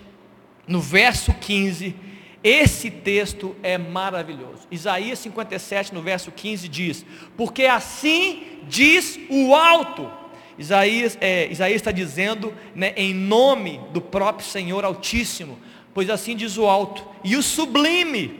[0.67, 1.95] no verso 15.
[2.43, 4.67] Esse texto é maravilhoso.
[4.71, 7.05] Isaías 57, no verso 15, diz:
[7.37, 10.20] Porque assim diz o alto
[10.61, 15.57] Isaías, é, Isaías está dizendo né, em nome do próprio Senhor Altíssimo,
[15.91, 18.39] pois assim diz o alto, e o sublime,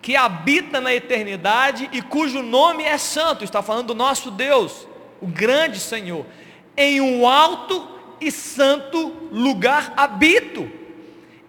[0.00, 4.86] que habita na eternidade e cujo nome é santo, está falando do nosso Deus,
[5.20, 6.24] o grande Senhor,
[6.76, 7.88] em um alto
[8.20, 10.70] e santo lugar habito,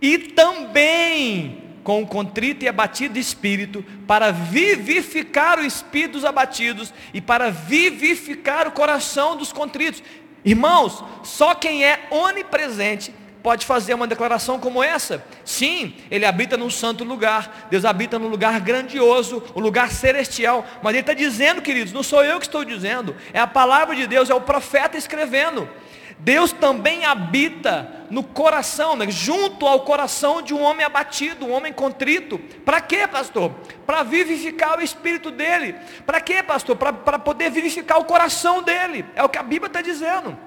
[0.01, 7.21] e também com o contrito e abatido espírito, para vivificar o espírito dos abatidos e
[7.21, 10.01] para vivificar o coração dos contritos.
[10.43, 15.23] Irmãos, só quem é onipresente pode fazer uma declaração como essa.
[15.43, 20.65] Sim, ele habita num santo lugar, Deus habita num lugar grandioso, um lugar celestial.
[20.81, 24.07] Mas ele está dizendo, queridos, não sou eu que estou dizendo, é a palavra de
[24.07, 25.69] Deus, é o profeta escrevendo.
[26.17, 29.09] Deus também habita no coração, né?
[29.09, 32.39] junto ao coração de um homem abatido, um homem contrito.
[32.63, 33.51] Para quê, pastor?
[33.85, 35.75] Para vivificar o espírito dele.
[36.05, 36.75] Para quê, pastor?
[36.75, 39.05] Para poder vivificar o coração dele.
[39.15, 40.37] É o que a Bíblia está dizendo.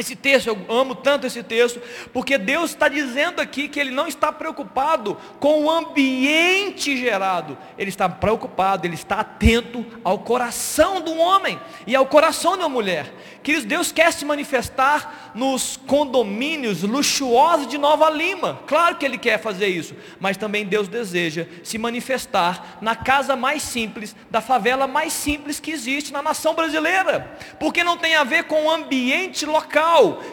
[0.00, 1.78] Esse texto, eu amo tanto esse texto,
[2.10, 7.90] porque Deus está dizendo aqui que Ele não está preocupado com o ambiente gerado, Ele
[7.90, 13.12] está preocupado, Ele está atento ao coração do homem e ao coração da mulher.
[13.42, 19.38] Queridos, Deus quer se manifestar nos condomínios luxuosos de Nova Lima, claro que Ele quer
[19.38, 25.12] fazer isso, mas também Deus deseja se manifestar na casa mais simples, da favela mais
[25.12, 29.89] simples que existe na nação brasileira, porque não tem a ver com o ambiente local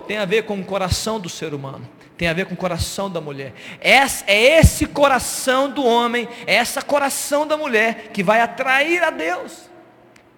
[0.08, 3.10] tem a ver com o coração do ser humano, tem a ver com o coração
[3.10, 3.54] da mulher.
[3.80, 9.70] É esse coração do homem, é esse coração da mulher que vai atrair a Deus.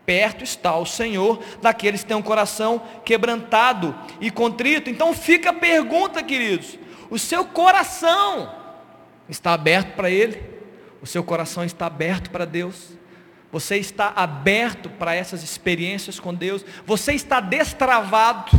[0.05, 4.89] Perto está o Senhor daqueles que têm um coração quebrantado e contrito.
[4.89, 6.79] Então fica a pergunta, queridos:
[7.09, 8.51] o seu coração
[9.29, 10.41] está aberto para Ele?
[11.01, 12.97] O seu coração está aberto para Deus?
[13.51, 16.63] Você está aberto para essas experiências com Deus?
[16.85, 18.51] Você está destravado?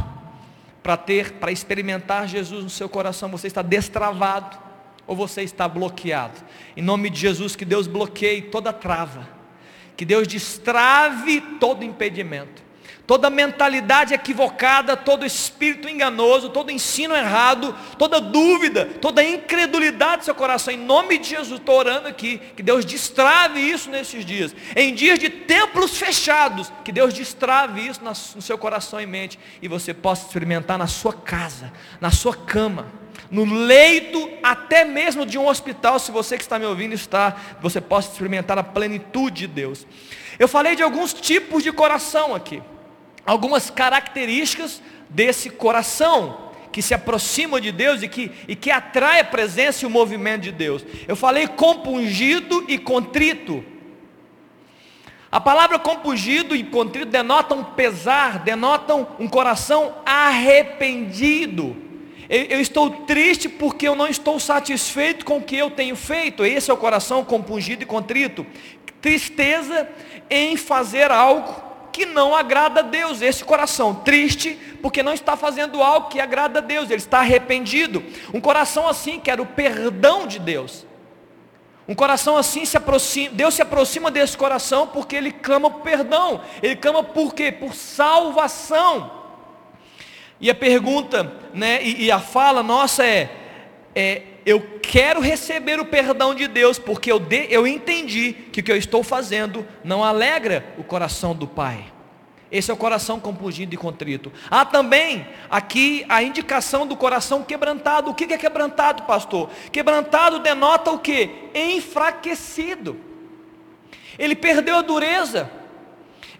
[0.91, 4.59] Para ter, para experimentar Jesus no seu coração, você está destravado
[5.07, 6.41] ou você está bloqueado?
[6.77, 9.29] Em nome de Jesus, que Deus bloqueie toda trava,
[9.97, 12.61] que Deus destrave todo impedimento
[13.11, 20.35] toda mentalidade equivocada, todo espírito enganoso, todo ensino errado, toda dúvida, toda incredulidade do seu
[20.37, 24.95] coração, em nome de Jesus, estou orando aqui, que Deus destrave isso nesses dias, em
[24.95, 29.93] dias de templos fechados, que Deus destrave isso no seu coração e mente, e você
[29.93, 32.87] possa experimentar na sua casa, na sua cama,
[33.29, 37.81] no leito até mesmo de um hospital, se você que está me ouvindo está, você
[37.81, 39.85] possa experimentar a plenitude de Deus.
[40.39, 42.63] Eu falei de alguns tipos de coração aqui
[43.27, 49.25] algumas características desse coração que se aproxima de Deus e que, e que atrai a
[49.25, 50.85] presença e o movimento de Deus.
[51.07, 53.65] Eu falei compungido e contrito.
[55.33, 61.77] A palavra compungido e contrito denotam pesar, denotam um coração arrependido.
[62.29, 66.45] Eu, eu, estou triste porque eu não estou satisfeito com o que eu tenho feito.
[66.45, 68.47] Esse é o coração compungido e contrito.
[69.01, 69.89] Tristeza
[70.29, 71.70] em fazer algo
[72.01, 73.21] que não agrada a Deus.
[73.21, 78.03] Esse coração triste, porque não está fazendo algo que agrada a Deus, ele está arrependido.
[78.33, 80.87] Um coração assim quer o perdão de Deus.
[81.87, 86.41] Um coração assim se aproxima, Deus se aproxima desse coração porque ele clama por perdão.
[86.63, 87.53] Ele clama por quê?
[87.53, 89.11] Por salvação.
[90.41, 93.29] E a pergunta, né, e, e a fala nossa é,
[93.95, 98.63] é eu quero receber o perdão de Deus, porque eu, de, eu entendi que o
[98.63, 101.93] que eu estou fazendo não alegra o coração do Pai.
[102.51, 104.33] Esse é o coração compungido e contrito.
[104.51, 108.11] Há também aqui a indicação do coração quebrantado.
[108.11, 109.51] O que é quebrantado, pastor?
[109.71, 111.31] Quebrantado denota o que?
[111.55, 112.99] Enfraquecido.
[114.19, 115.49] Ele perdeu a dureza.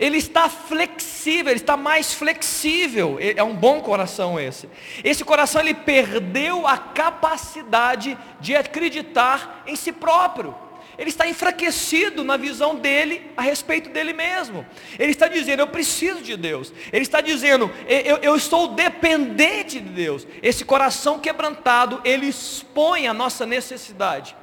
[0.01, 3.19] Ele está flexível, ele está mais flexível.
[3.21, 4.67] É um bom coração esse.
[5.05, 10.55] Esse coração ele perdeu a capacidade de acreditar em si próprio.
[10.97, 14.67] Ele está enfraquecido na visão dele a respeito dele mesmo.
[14.99, 16.73] Ele está dizendo, eu preciso de Deus.
[16.91, 20.27] Ele está dizendo, eu, eu estou dependente de Deus.
[20.43, 24.35] Esse coração quebrantado, ele expõe a nossa necessidade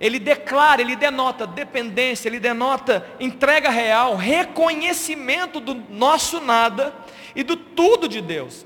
[0.00, 6.94] ele declara, ele denota dependência, ele denota entrega real, reconhecimento do nosso nada
[7.36, 8.64] e do tudo de Deus.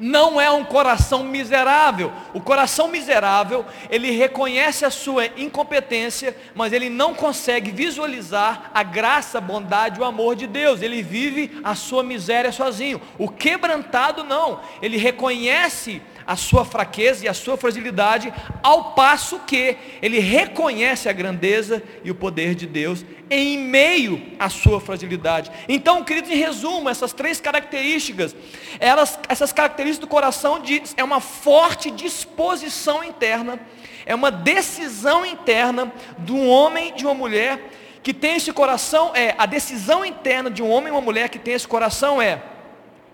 [0.00, 2.12] Não é um coração miserável.
[2.32, 9.38] O coração miserável, ele reconhece a sua incompetência, mas ele não consegue visualizar a graça,
[9.38, 10.82] a bondade, o amor de Deus.
[10.82, 13.00] Ele vive a sua miséria sozinho.
[13.18, 14.60] O quebrantado não.
[14.80, 18.30] Ele reconhece a sua fraqueza e a sua fragilidade,
[18.62, 24.50] ao passo que ele reconhece a grandeza e o poder de Deus em meio à
[24.50, 25.50] sua fragilidade.
[25.66, 28.36] Então, queridos, em resumo, essas três características,
[28.78, 33.58] elas, essas características do coração diz, é uma forte disposição interna,
[34.04, 37.70] é uma decisão interna de um homem e de uma mulher
[38.02, 41.38] que tem esse coração, é a decisão interna de um homem e uma mulher que
[41.38, 42.42] tem esse coração é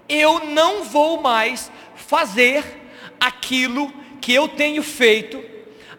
[0.09, 2.84] eu não vou mais fazer
[3.25, 5.43] aquilo que eu tenho feito,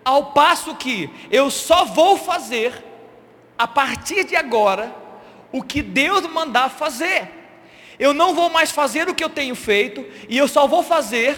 [0.04, 2.84] ao passo que eu só vou fazer,
[3.58, 4.94] a partir de agora,
[5.52, 7.30] o que Deus mandar fazer.
[7.98, 11.36] Eu não vou mais fazer o que eu tenho feito, e eu só vou fazer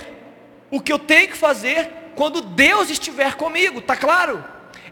[0.69, 4.43] o que eu tenho que fazer quando Deus estiver comigo, tá claro?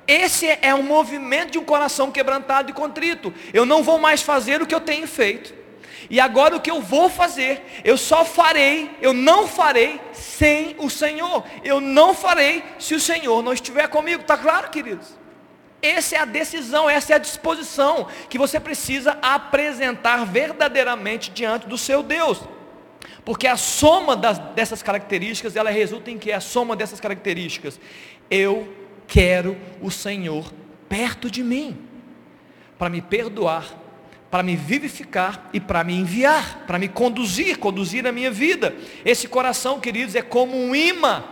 [0.08, 3.34] Esse é um movimento de um coração quebrantado e contrito.
[3.51, 5.64] Eu não vou mais fazer o que eu tenho feito.
[6.09, 10.89] E agora o que eu vou fazer, eu só farei, eu não farei sem o
[10.89, 11.43] Senhor.
[11.63, 14.21] Eu não farei se o Senhor não estiver comigo.
[14.21, 15.17] Está claro, queridos?
[15.81, 21.77] Essa é a decisão, essa é a disposição que você precisa apresentar verdadeiramente diante do
[21.77, 22.41] seu Deus.
[23.23, 27.79] Porque a soma das, dessas características, ela resulta em que a soma dessas características.
[28.29, 28.73] Eu
[29.07, 30.51] quero o Senhor
[30.89, 31.77] perto de mim,
[32.77, 33.65] para me perdoar,
[34.29, 38.75] para me vivificar e para me enviar, para me conduzir, conduzir a minha vida.
[39.05, 41.23] Esse coração, queridos, é como um imã.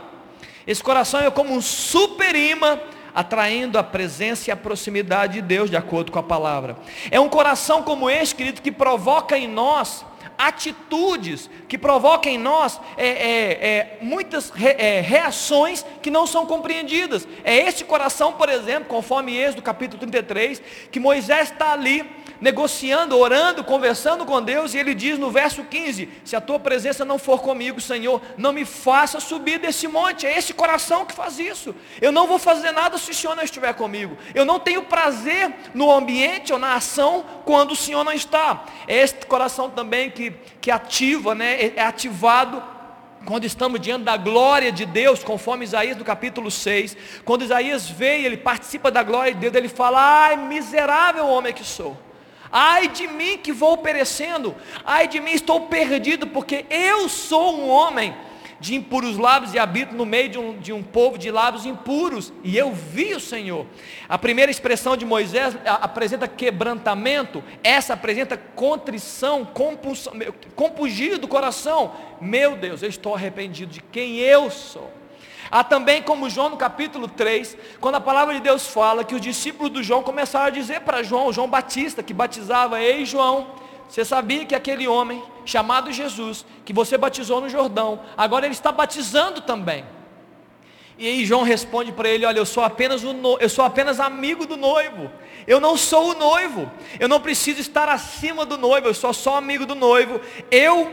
[0.65, 2.79] Esse coração é como um super imã
[3.13, 6.77] atraindo a presença e a proximidade de Deus, de acordo com a palavra.
[7.11, 10.05] É um coração como este, querido, que provoca em nós
[10.37, 16.45] atitudes, que provoca em nós é, é, é, muitas re, é, reações que não são
[16.45, 17.27] compreendidas.
[17.43, 22.09] É esse coração, por exemplo, conforme Êxodo capítulo 33, que Moisés está ali
[22.43, 27.05] negociando, orando, conversando com Deus, e ele diz no verso 15: Se a tua presença
[27.05, 30.27] não for comigo, Senhor, não me faça subir desse monte.
[30.27, 31.73] É esse coração que faz isso.
[32.01, 34.17] Eu não vou fazer nada se o Senhor não estiver comigo.
[34.35, 38.65] Eu não tenho prazer no ambiente ou na ação quando o Senhor não está.
[38.89, 42.61] É este coração também que, que ativa, né, é, é ativado
[43.25, 48.25] quando estamos diante da glória de Deus, conforme Isaías do capítulo 6, quando Isaías veio,
[48.25, 51.95] ele participa da glória de Deus, ele fala, ai miserável homem que sou,
[52.55, 57.67] Ai de mim que vou perecendo, ai de mim estou perdido, porque eu sou um
[57.67, 58.15] homem
[58.59, 62.31] de impuros lábios e habito no meio de um, de um povo de lábios impuros,
[62.43, 63.65] e eu vi o Senhor.
[64.07, 69.45] A primeira expressão de Moisés apresenta quebrantamento, essa apresenta contrição,
[70.55, 71.91] compungir do coração.
[72.21, 75.02] Meu Deus, eu estou arrependido de quem eu sou.
[75.53, 79.21] Há também como João no capítulo 3, quando a palavra de Deus fala que os
[79.21, 83.51] discípulos do João começaram a dizer para João, João Batista, que batizava, ei João,
[83.87, 88.71] você sabia que aquele homem chamado Jesus, que você batizou no Jordão, agora ele está
[88.71, 89.85] batizando também.
[90.97, 93.37] E aí João responde para ele, olha, eu sou apenas o no...
[93.39, 95.11] eu sou apenas amigo do noivo.
[95.45, 96.71] Eu não sou o noivo.
[96.99, 100.19] Eu não preciso estar acima do noivo, eu sou só amigo do noivo.
[100.49, 100.91] Eu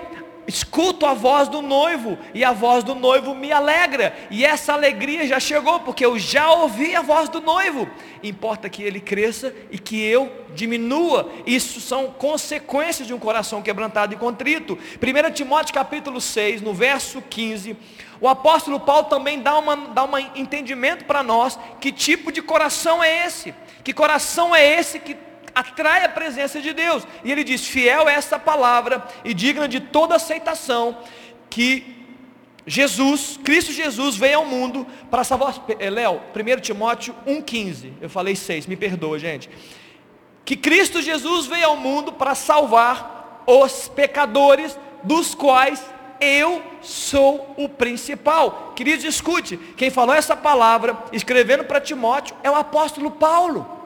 [0.51, 4.15] escuto a voz do noivo e a voz do noivo me alegra.
[4.31, 7.89] E essa alegria já chegou porque eu já ouvi a voz do noivo.
[8.23, 11.31] Importa que ele cresça e que eu diminua.
[11.47, 14.77] Isso são consequências de um coração quebrantado e contrito.
[14.77, 17.77] 1 Timóteo capítulo 6, no verso 15,
[18.21, 23.03] o apóstolo Paulo também dá, uma, dá um entendimento para nós que tipo de coração
[23.03, 23.55] é esse.
[23.83, 25.17] Que coração é esse que
[25.55, 27.07] atrai a presença de Deus.
[27.25, 30.99] E ele diz: fiel é essa palavra e digna de toda aceitação
[31.49, 32.01] que
[32.67, 35.65] Jesus, Cristo Jesus veio ao mundo para salvar.
[35.79, 37.93] Eh, Léo, 1 Timóteo 1,15.
[38.01, 39.51] Eu falei 6, me perdoa, gente.
[40.45, 45.83] Que Cristo Jesus veio ao mundo para salvar os pecadores, dos quais
[46.21, 48.73] eu sou o principal.
[48.77, 53.80] Queridos, escute, quem falou essa palavra, escrevendo para Timóteo, é o apóstolo Paulo.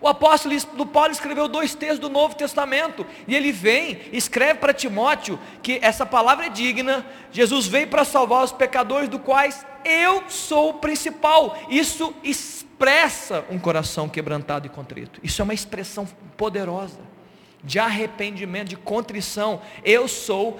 [0.00, 3.06] O apóstolo Paulo escreveu dois textos do Novo Testamento.
[3.28, 7.04] E ele vem, escreve para Timóteo que essa palavra é digna.
[7.30, 11.58] Jesus veio para salvar os pecadores, do quais eu sou o principal.
[11.68, 15.20] Isso expressa um coração quebrantado e contrito.
[15.22, 17.00] Isso é uma expressão poderosa
[17.62, 19.60] de arrependimento, de contrição.
[19.84, 20.58] Eu sou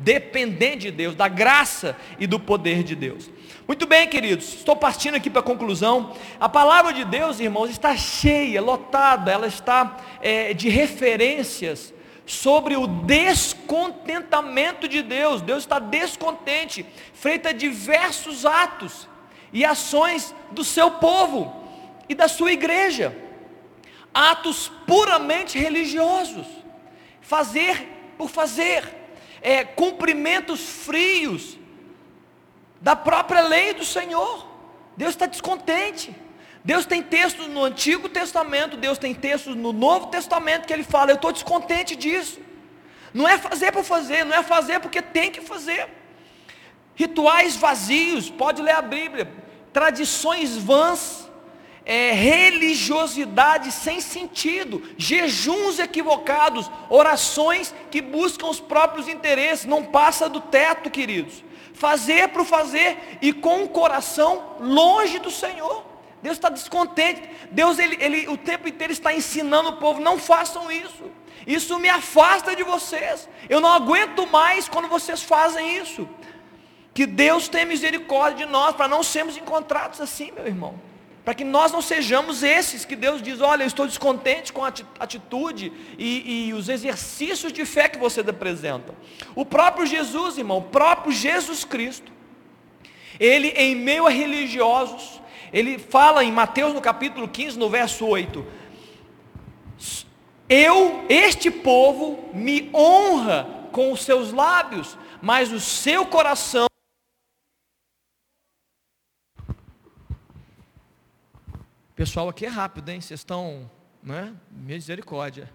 [0.00, 3.30] dependente de Deus, da graça e do poder de Deus.
[3.68, 6.16] Muito bem, queridos, estou partindo aqui para a conclusão.
[6.40, 11.92] A palavra de Deus, irmãos, está cheia, lotada, ela está é, de referências
[12.24, 15.42] sobre o descontentamento de Deus.
[15.42, 19.06] Deus está descontente, frente a diversos atos
[19.52, 21.54] e ações do seu povo
[22.08, 23.14] e da sua igreja.
[24.12, 26.46] Atos puramente religiosos,
[27.20, 27.86] fazer
[28.16, 28.99] por fazer,
[29.42, 31.58] é, cumprimentos frios,
[32.80, 34.46] da própria lei do Senhor.
[34.96, 36.14] Deus está descontente.
[36.64, 41.10] Deus tem textos no Antigo Testamento, Deus tem textos no Novo Testamento que ele fala,
[41.10, 42.38] eu estou descontente disso.
[43.14, 45.88] Não é fazer por fazer, não é fazer porque tem que fazer.
[46.94, 49.32] Rituais vazios, pode ler a Bíblia,
[49.72, 51.29] tradições vãs,
[51.84, 60.40] é, religiosidade sem sentido, jejuns equivocados, orações que buscam os próprios interesses, não passa do
[60.40, 61.42] teto, queridos
[61.80, 65.82] fazer para fazer e com o coração longe do Senhor.
[66.22, 67.22] Deus está descontente.
[67.50, 71.10] Deus ele, ele o tempo inteiro está ensinando o povo, não façam isso.
[71.46, 73.26] Isso me afasta de vocês.
[73.48, 76.06] Eu não aguento mais quando vocês fazem isso.
[76.92, 80.74] Que Deus tenha misericórdia de nós para não sermos encontrados assim, meu irmão.
[81.24, 84.72] Para que nós não sejamos esses que Deus diz, olha, eu estou descontente com a
[84.98, 88.94] atitude e, e, os exercícios de fé que você apresenta.
[89.34, 92.10] O próprio Jesus, irmão, o próprio Jesus Cristo,
[93.18, 95.20] ele em meio a religiosos,
[95.52, 98.46] ele fala em Mateus no capítulo 15, no verso 8,
[100.48, 106.69] eu, este povo, me honra com os seus lábios, mas o seu coração
[112.00, 112.98] pessoal aqui é rápido, hein?
[112.98, 113.70] Vocês estão,
[114.02, 114.34] né?
[114.50, 115.52] Misericórdia.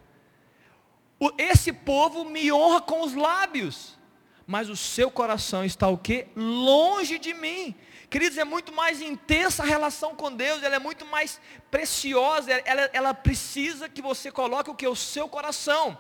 [1.20, 3.98] O, esse povo me honra com os lábios,
[4.46, 6.28] mas o seu coração está o quê?
[6.36, 7.74] Longe de mim.
[8.12, 11.42] Queridos, é muito mais intensa a relação com Deus, ela é muito mais
[11.72, 14.88] preciosa, ela, ela precisa que você coloque o que?
[14.88, 15.98] O seu coração.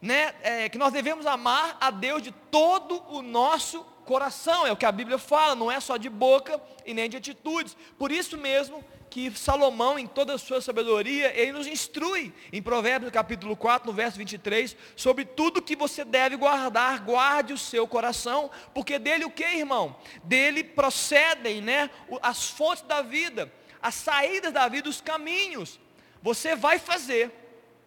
[0.00, 0.32] Né?
[0.40, 4.86] É, que nós devemos amar a Deus de todo o nosso coração, é o que
[4.86, 7.76] a Bíblia fala, não é só de boca e nem de atitudes.
[7.98, 8.82] Por isso mesmo,
[9.14, 13.92] que Salomão, em toda a sua sabedoria, ele nos instrui em Provérbios capítulo 4, no
[13.92, 19.30] verso 23, sobre tudo que você deve guardar, guarde o seu coração, porque dele o
[19.30, 19.94] que, irmão?
[20.24, 21.90] Dele procedem, né,
[22.20, 25.78] as fontes da vida, as saídas da vida, os caminhos.
[26.20, 27.43] Você vai fazer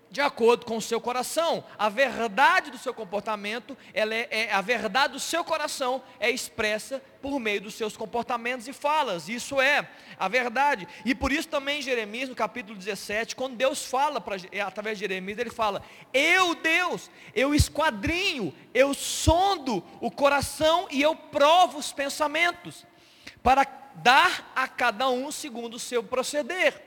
[0.10, 1.64] de acordo com o seu coração.
[1.78, 7.02] A verdade do seu comportamento, ela é, é, a verdade do seu coração é expressa
[7.22, 9.28] por meio dos seus comportamentos e falas.
[9.28, 9.88] Isso é
[10.18, 10.88] a verdade.
[11.04, 15.04] E por isso também Jeremias, no capítulo 17, quando Deus fala pra, é, através de
[15.04, 15.84] Jeremias, ele fala:
[16.14, 22.86] "Eu, Deus, eu esquadrinho, eu sondo o coração e eu provo os pensamentos,
[23.44, 26.87] para dar a cada um segundo o seu proceder."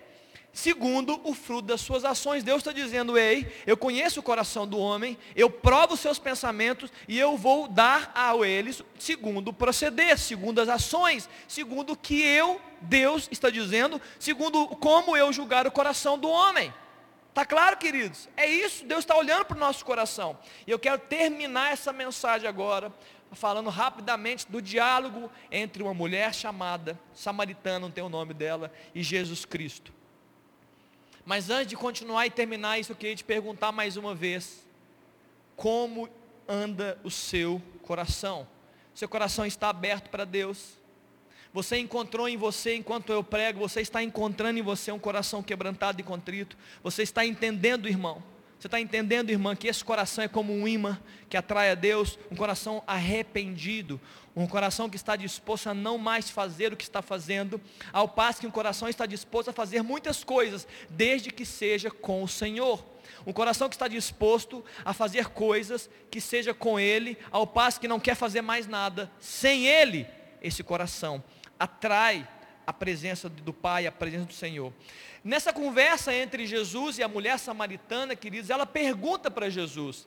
[0.52, 2.42] Segundo o fruto das suas ações.
[2.42, 6.92] Deus está dizendo, ei, eu conheço o coração do homem, eu provo os seus pensamentos
[7.06, 12.20] e eu vou dar a eles segundo o proceder, segundo as ações, segundo o que
[12.22, 16.72] eu, Deus, está dizendo, segundo como eu julgar o coração do homem.
[17.28, 18.28] Está claro, queridos?
[18.36, 20.36] É isso, Deus está olhando para o nosso coração.
[20.66, 22.92] E eu quero terminar essa mensagem agora,
[23.32, 29.02] falando rapidamente do diálogo entre uma mulher chamada, samaritana, não tem o nome dela, e
[29.02, 29.99] Jesus Cristo.
[31.24, 34.64] Mas antes de continuar e terminar isso, eu queria te perguntar mais uma vez:
[35.56, 36.08] como
[36.48, 38.46] anda o seu coração?
[38.94, 40.78] Seu coração está aberto para Deus?
[41.52, 46.00] Você encontrou em você, enquanto eu prego, você está encontrando em você um coração quebrantado
[46.00, 46.56] e contrito.
[46.82, 48.22] Você está entendendo, irmão.
[48.60, 51.00] Você está entendendo, irmã, que esse coração é como um imã
[51.30, 53.98] que atrai a Deus, um coração arrependido,
[54.36, 57.58] um coração que está disposto a não mais fazer o que está fazendo,
[57.90, 62.22] ao passo que um coração está disposto a fazer muitas coisas, desde que seja com
[62.22, 62.84] o Senhor.
[63.26, 67.88] Um coração que está disposto a fazer coisas que seja com Ele, ao passo que
[67.88, 70.06] não quer fazer mais nada sem Ele.
[70.42, 71.24] Esse coração
[71.58, 72.28] atrai
[72.66, 74.72] a presença do Pai, a presença do Senhor.
[75.22, 80.06] Nessa conversa entre Jesus e a mulher samaritana, queridos, ela pergunta para Jesus,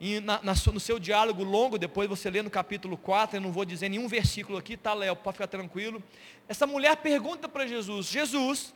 [0.00, 3.52] e na, na, no seu diálogo longo, depois você lê no capítulo 4, eu não
[3.52, 6.02] vou dizer nenhum versículo aqui, tá, Léo, pode ficar tranquilo.
[6.48, 8.74] Essa mulher pergunta para Jesus: Jesus,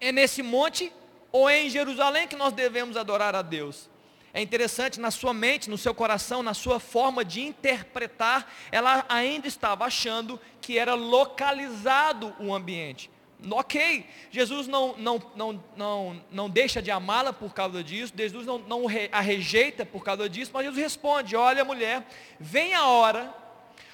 [0.00, 0.92] é nesse monte
[1.30, 3.88] ou é em Jerusalém que nós devemos adorar a Deus?
[4.32, 9.48] É interessante, na sua mente, no seu coração, na sua forma de interpretar, ela ainda
[9.48, 13.10] estava achando que era localizado o ambiente.
[13.50, 18.58] Ok, Jesus não, não, não, não, não deixa de amá-la por causa disso, Jesus não,
[18.58, 22.04] não a rejeita por causa disso, mas Jesus responde: Olha, mulher,
[22.40, 23.32] vem a hora,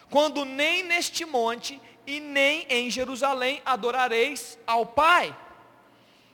[0.09, 5.37] quando nem neste monte e nem em Jerusalém adorareis ao Pai.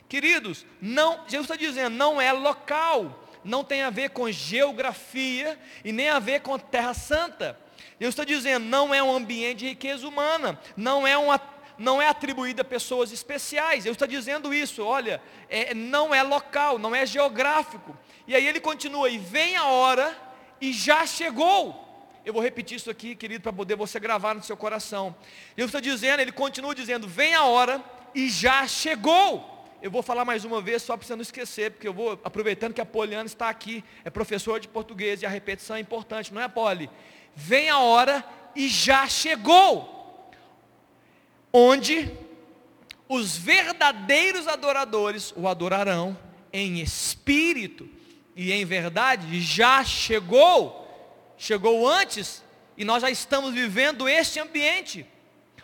[0.08, 5.92] Queridos, não, Jesus está dizendo, não é local, não tem a ver com geografia e
[5.92, 7.58] nem a ver com terra santa.
[7.98, 11.40] Deus está dizendo, não é um ambiente de riqueza humana, não é, uma,
[11.78, 13.84] não é atribuído a pessoas especiais.
[13.84, 17.96] Deus está dizendo isso, olha, é, não é local, não é geográfico.
[18.26, 20.16] E aí ele continua, e vem a hora,
[20.60, 21.86] e já chegou.
[22.24, 25.14] Eu vou repetir isso aqui, querido, para poder você gravar no seu coração.
[25.56, 27.82] Deus está dizendo, ele continua dizendo, vem a hora,
[28.14, 29.59] e já chegou.
[29.82, 32.74] Eu vou falar mais uma vez, só para você não esquecer, porque eu vou, aproveitando
[32.74, 36.42] que a Poliana está aqui, é professor de português e a repetição é importante, não
[36.42, 36.90] é, Poli?
[37.34, 38.22] Vem a hora
[38.54, 40.30] e já chegou,
[41.50, 42.10] onde
[43.08, 46.16] os verdadeiros adoradores o adorarão
[46.52, 47.88] em espírito
[48.36, 52.44] e em verdade, já chegou, chegou antes,
[52.76, 55.06] e nós já estamos vivendo este ambiente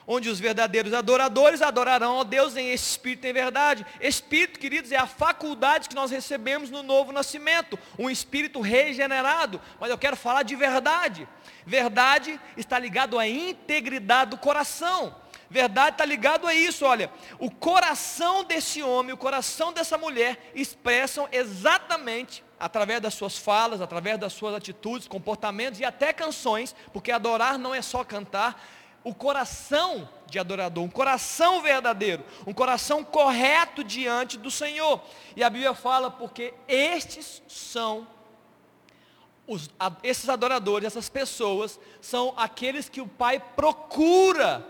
[0.07, 3.87] onde os verdadeiros adoradores adorarão a Deus em espírito e em verdade.
[4.01, 9.61] Espírito, queridos, é a faculdade que nós recebemos no novo nascimento, um espírito regenerado.
[9.81, 11.29] Mas eu quero falar de verdade.
[11.65, 15.15] Verdade está ligado à integridade do coração.
[15.49, 21.29] Verdade está ligado a isso, olha, o coração desse homem, o coração dessa mulher expressam
[21.31, 27.59] exatamente através das suas falas, através das suas atitudes, comportamentos e até canções, porque adorar
[27.59, 28.61] não é só cantar,
[29.07, 35.01] o coração de adorador, um coração verdadeiro, um coração correto diante do Senhor.
[35.37, 38.05] E a Bíblia fala porque estes são
[39.47, 39.71] os,
[40.03, 44.67] esses adoradores, essas pessoas são aqueles que o Pai procura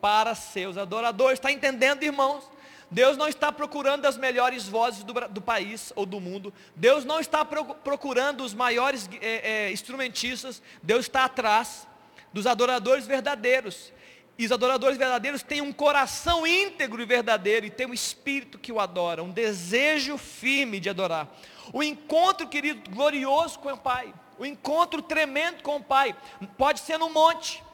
[0.00, 1.38] para seus adoradores.
[1.38, 2.42] Está entendendo, irmãos?
[2.90, 6.52] Deus não está procurando as melhores vozes do, do país ou do mundo.
[6.74, 10.60] Deus não está procurando os maiores é, é, instrumentistas.
[10.82, 11.86] Deus está atrás
[12.32, 13.92] dos adoradores verdadeiros.
[14.38, 18.70] E os adoradores verdadeiros têm um coração íntegro e verdadeiro e têm um espírito que
[18.70, 21.28] o adora, um desejo firme de adorar.
[21.72, 26.14] O encontro, querido, glorioso com o Pai, o encontro tremendo com o Pai,
[26.58, 27.64] pode ser no monte,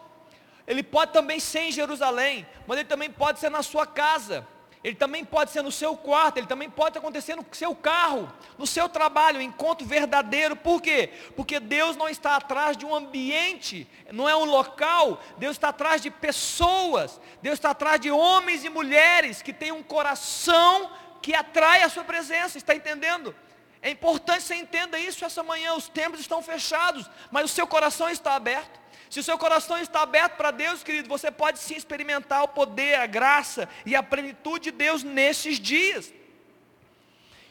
[0.66, 4.46] ele pode também ser em Jerusalém, mas ele também pode ser na sua casa
[4.85, 8.66] ele também pode ser no seu quarto, ele também pode acontecer no seu carro, no
[8.66, 10.57] seu trabalho, um encontro verdadeiro.
[10.57, 11.11] Por quê?
[11.37, 16.03] Porque Deus não está atrás de um ambiente, não é um local, Deus está atrás
[16.03, 20.91] de pessoas, Deus está atrás de homens e mulheres que têm um coração
[21.22, 23.33] que atrai a sua presença, está entendendo?
[23.80, 27.68] É importante que você entenda isso essa manhã, os templos estão fechados, mas o seu
[27.68, 28.82] coração está aberto.
[29.12, 32.94] Se o seu coração está aberto para Deus, querido, você pode sim experimentar o poder,
[32.94, 36.10] a graça e a plenitude de Deus nesses dias.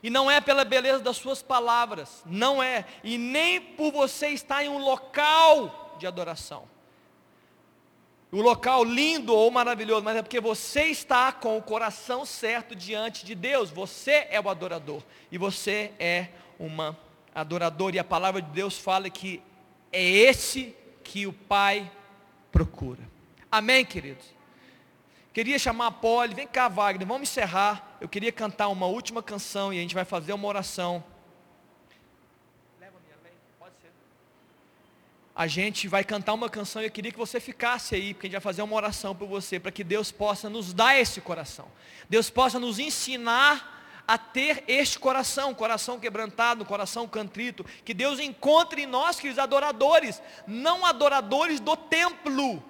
[0.02, 4.64] E não é pela beleza das suas palavras, não é, e nem por você estar
[4.64, 6.68] em um local de adoração.
[8.32, 13.24] O local lindo ou maravilhoso, mas é porque você está com o coração certo diante
[13.24, 13.70] de Deus.
[13.70, 16.98] Você é o adorador e você é uma
[17.36, 17.98] adoradora.
[17.98, 19.44] E a palavra de Deus fala que
[19.92, 20.81] é esse
[21.12, 21.92] que o Pai
[22.54, 23.02] procura.
[23.52, 24.26] Amém, queridos?
[25.34, 27.98] Queria chamar a Poli, vem cá, Wagner, vamos encerrar.
[28.00, 31.04] Eu queria cantar uma última canção e a gente vai fazer uma oração.
[35.36, 38.30] A gente vai cantar uma canção e eu queria que você ficasse aí, porque a
[38.30, 41.68] gente vai fazer uma oração por você, para que Deus possa nos dar esse coração.
[42.10, 48.84] Deus possa nos ensinar a ter este coração, coração quebrantado, coração contrito, que Deus encontre
[48.84, 52.64] em nós, que os adoradores, não adoradores do templo,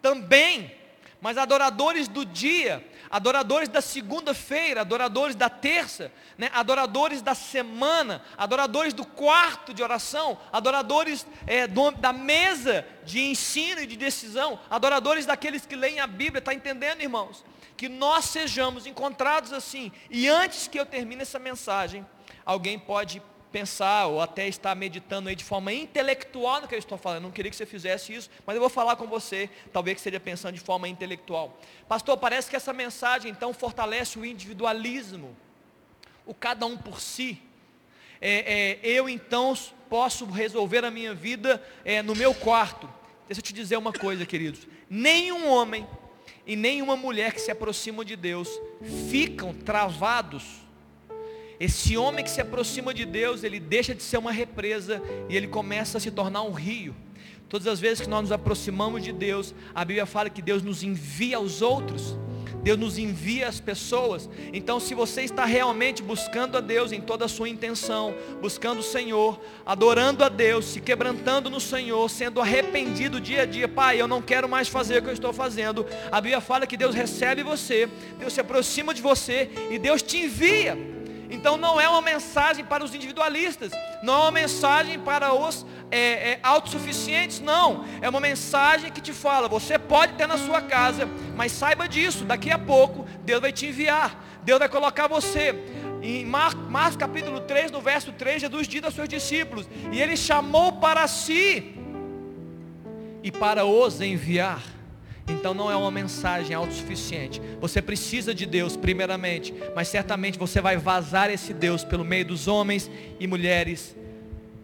[0.00, 0.74] também,
[1.20, 6.50] mas adoradores do dia, adoradores da segunda-feira, adoradores da terça, né?
[6.54, 13.82] adoradores da semana, adoradores do quarto de oração, adoradores é, do, da mesa de ensino
[13.82, 17.44] e de decisão, adoradores daqueles que leem a Bíblia, está entendendo, irmãos?
[17.80, 22.06] Que nós sejamos encontrados assim, e antes que eu termine essa mensagem,
[22.44, 26.98] alguém pode pensar ou até estar meditando aí de forma intelectual no que eu estou
[26.98, 27.22] falando.
[27.22, 30.20] Não queria que você fizesse isso, mas eu vou falar com você, talvez que seja
[30.20, 31.58] pensando de forma intelectual.
[31.88, 35.34] Pastor, parece que essa mensagem então fortalece o individualismo,
[36.26, 37.40] o cada um por si.
[38.20, 39.56] É, é, eu então
[39.88, 42.86] posso resolver a minha vida é, no meu quarto.
[43.26, 44.68] Deixa eu te dizer uma coisa, queridos.
[44.86, 45.88] Nenhum homem
[46.46, 48.48] e nenhuma mulher que se aproximam de Deus
[49.08, 50.60] ficam travados
[51.60, 55.46] esse homem que se aproxima de Deus, ele deixa de ser uma represa e ele
[55.46, 56.96] começa a se tornar um rio.
[57.50, 60.82] Todas as vezes que nós nos aproximamos de Deus, a Bíblia fala que Deus nos
[60.82, 62.16] envia aos outros.
[62.62, 64.28] Deus nos envia as pessoas.
[64.52, 68.82] Então, se você está realmente buscando a Deus em toda a sua intenção, buscando o
[68.82, 74.08] Senhor, adorando a Deus, se quebrantando no Senhor, sendo arrependido dia a dia, Pai, eu
[74.08, 75.86] não quero mais fazer o que eu estou fazendo.
[76.12, 77.88] A Bíblia fala que Deus recebe você,
[78.18, 80.99] Deus se aproxima de você e Deus te envia.
[81.30, 83.70] Então não é uma mensagem para os individualistas,
[84.02, 87.84] não é uma mensagem para os é, é, autossuficientes, não.
[88.02, 92.24] É uma mensagem que te fala, você pode ter na sua casa, mas saiba disso,
[92.24, 95.54] daqui a pouco Deus vai te enviar, Deus vai colocar você.
[96.02, 100.72] Em Marcos, capítulo 3, no verso 3, Jesus diz aos seus discípulos, e ele chamou
[100.72, 101.74] para si
[103.22, 104.79] e para os enviar.
[105.30, 107.40] Então não é uma mensagem autossuficiente.
[107.60, 112.48] Você precisa de Deus primeiramente, mas certamente você vai vazar esse Deus pelo meio dos
[112.48, 113.96] homens e mulheres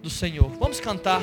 [0.02, 0.50] do Senhor.
[0.58, 1.22] Vamos cantar.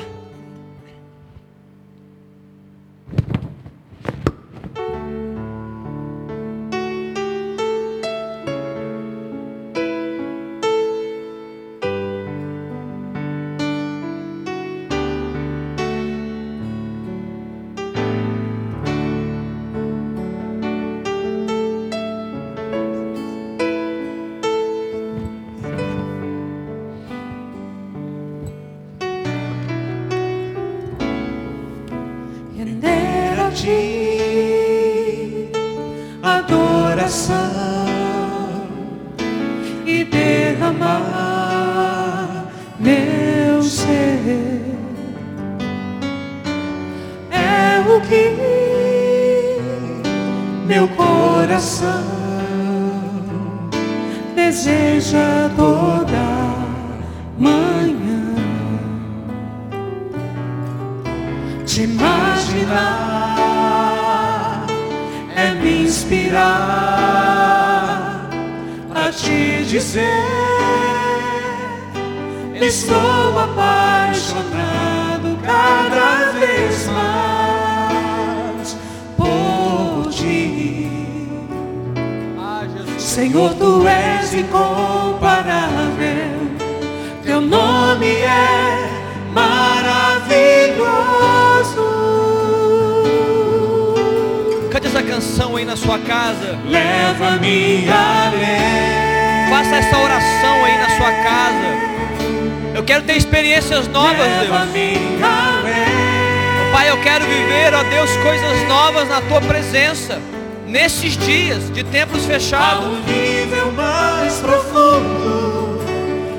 [110.74, 112.84] Nesses dias de templos fechados.
[112.84, 115.78] A nível mais profundo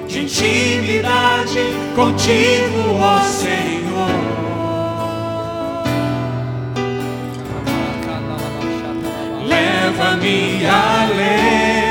[0.07, 1.59] de intimidade
[1.95, 4.09] contigo, ó Senhor.
[9.47, 11.86] Leva-me além.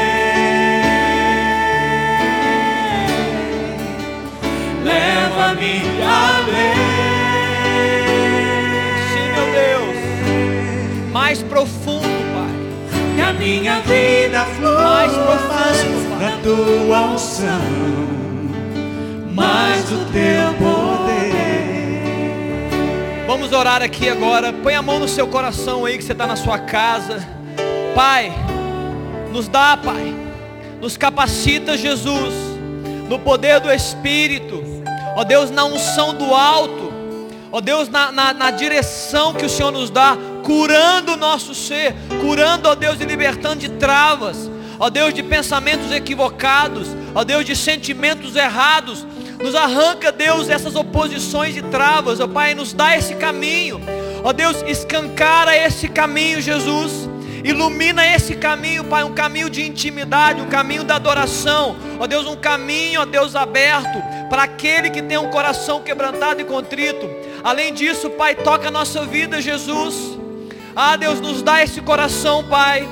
[4.85, 6.84] Leva-me além.
[13.39, 17.61] Minha vida flua mais profundo da tua unção,
[19.33, 21.25] mais do teu poder.
[23.27, 24.53] Vamos orar aqui agora.
[24.53, 27.27] Põe a mão no seu coração aí que você está na sua casa.
[27.95, 28.33] Pai,
[29.33, 30.15] nos dá, Pai,
[30.81, 32.35] nos capacita, Jesus,
[33.09, 34.63] no poder do Espírito,
[35.17, 36.93] ó Deus, na unção do alto,
[37.51, 41.95] ó Deus, na, na, na direção que o Senhor nos dá curando o nosso ser,
[42.21, 44.51] curando, ó Deus, e libertando de travas.
[44.79, 49.07] ó Deus, de pensamentos equivocados, ó Deus, de sentimentos errados.
[49.43, 53.81] Nos arranca, Deus, essas oposições e travas, ó Pai, nos dá esse caminho.
[54.23, 57.09] Ó Deus, escancara esse caminho, Jesus.
[57.43, 61.77] Ilumina esse caminho, Pai, um caminho de intimidade, um caminho da adoração.
[61.99, 66.45] Ó Deus, um caminho, ó Deus, aberto para aquele que tem um coração quebrantado e
[66.45, 67.09] contrito.
[67.43, 70.24] Além disso, Pai, toca a nossa vida, Jesus.
[70.77, 72.89] Ah, Deus, nos dá esse coração, Pai.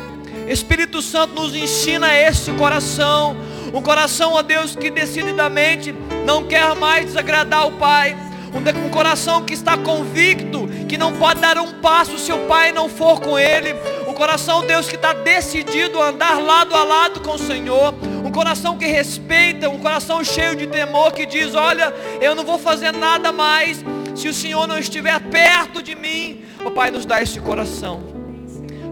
[0.46, 3.36] Espírito Santo nos ensina esse coração.
[3.74, 5.92] Um coração, ó Deus, que decididamente
[6.24, 8.16] não quer mais desagradar o Pai.
[8.54, 12.88] Um coração que está convicto que não pode dar um passo se o Pai não
[12.88, 13.74] for com ele.
[14.06, 17.94] Um coração, Deus, que está decidido a andar lado a lado com o Senhor.
[18.24, 22.58] Um coração que respeita, um coração cheio de temor que diz: Olha, eu não vou
[22.58, 23.82] fazer nada mais
[24.14, 26.44] se o Senhor não estiver perto de mim.
[26.64, 28.02] O Pai nos dá esse coração.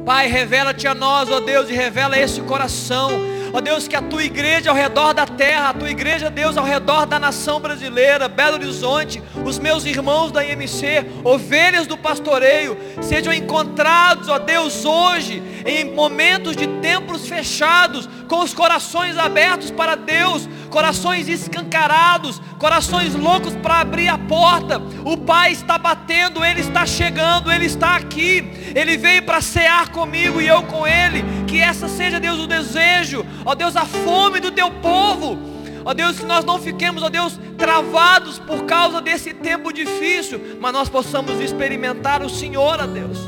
[0.05, 3.11] Pai, revela-te a nós, ó Deus, e revela esse coração
[3.53, 6.65] Ó Deus, que a tua igreja ao redor da terra, a tua igreja, Deus, ao
[6.65, 13.33] redor da nação brasileira, Belo Horizonte, os meus irmãos da IMC, ovelhas do pastoreio, sejam
[13.33, 20.49] encontrados, ó Deus, hoje, em momentos de templos fechados, com os corações abertos para Deus,
[20.71, 24.81] corações escancarados, corações loucos para abrir a porta.
[25.05, 28.73] O Pai está batendo, Ele está chegando, Ele está aqui.
[28.75, 31.25] Ele veio para cear comigo e eu com Ele.
[31.47, 35.39] Que essa seja, Deus, o desejo, ó Deus, a fome do teu povo.
[35.85, 40.73] Ó Deus, que nós não fiquemos, ó Deus, travados por causa desse tempo difícil, mas
[40.73, 43.19] nós possamos experimentar o Senhor, ó Deus.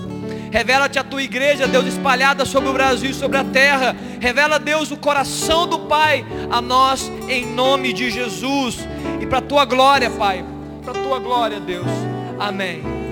[0.51, 3.97] Revela-te a tua igreja, Deus, espalhada sobre o Brasil e sobre a terra.
[4.21, 8.77] Revela, Deus, o coração do Pai a nós, em nome de Jesus.
[9.19, 10.45] E para a tua glória, Pai.
[10.85, 11.87] Para a tua glória, Deus.
[12.39, 13.12] Amém.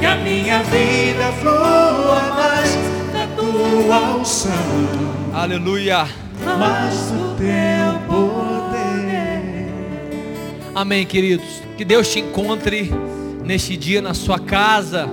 [0.00, 2.76] Que a minha vida flua mais
[3.12, 4.52] na tua unção.
[5.32, 6.08] Aleluia.
[6.44, 9.68] Mas o teu poder.
[10.74, 11.62] Amém, queridos.
[11.78, 12.90] Que Deus te encontre
[13.44, 15.08] neste dia na sua casa.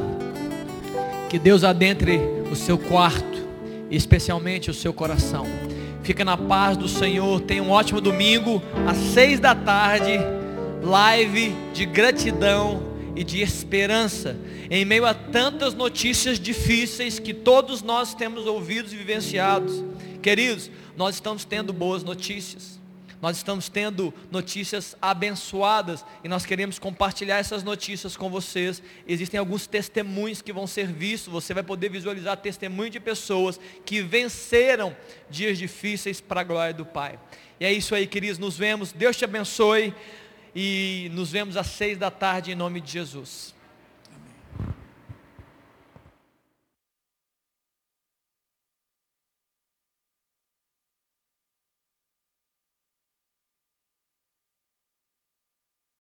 [1.30, 2.20] Que Deus adentre
[2.52, 3.46] o seu quarto,
[3.92, 5.69] especialmente o seu coração.
[6.10, 7.40] Fica na paz do Senhor.
[7.42, 10.18] Tenha um ótimo domingo às seis da tarde.
[10.82, 12.82] Live de gratidão
[13.16, 14.36] e de esperança
[14.72, 19.84] em meio a tantas notícias difíceis que todos nós temos ouvidos e vivenciados.
[20.20, 22.79] Queridos, nós estamos tendo boas notícias.
[23.22, 28.82] Nós estamos tendo notícias abençoadas e nós queremos compartilhar essas notícias com vocês.
[29.06, 34.02] Existem alguns testemunhos que vão ser vistos, você vai poder visualizar testemunho de pessoas que
[34.02, 34.96] venceram
[35.30, 37.20] dias difíceis para a glória do Pai.
[37.60, 38.94] E é isso aí, queridos, nos vemos.
[38.94, 39.94] Deus te abençoe
[40.56, 43.59] e nos vemos às seis da tarde em nome de Jesus.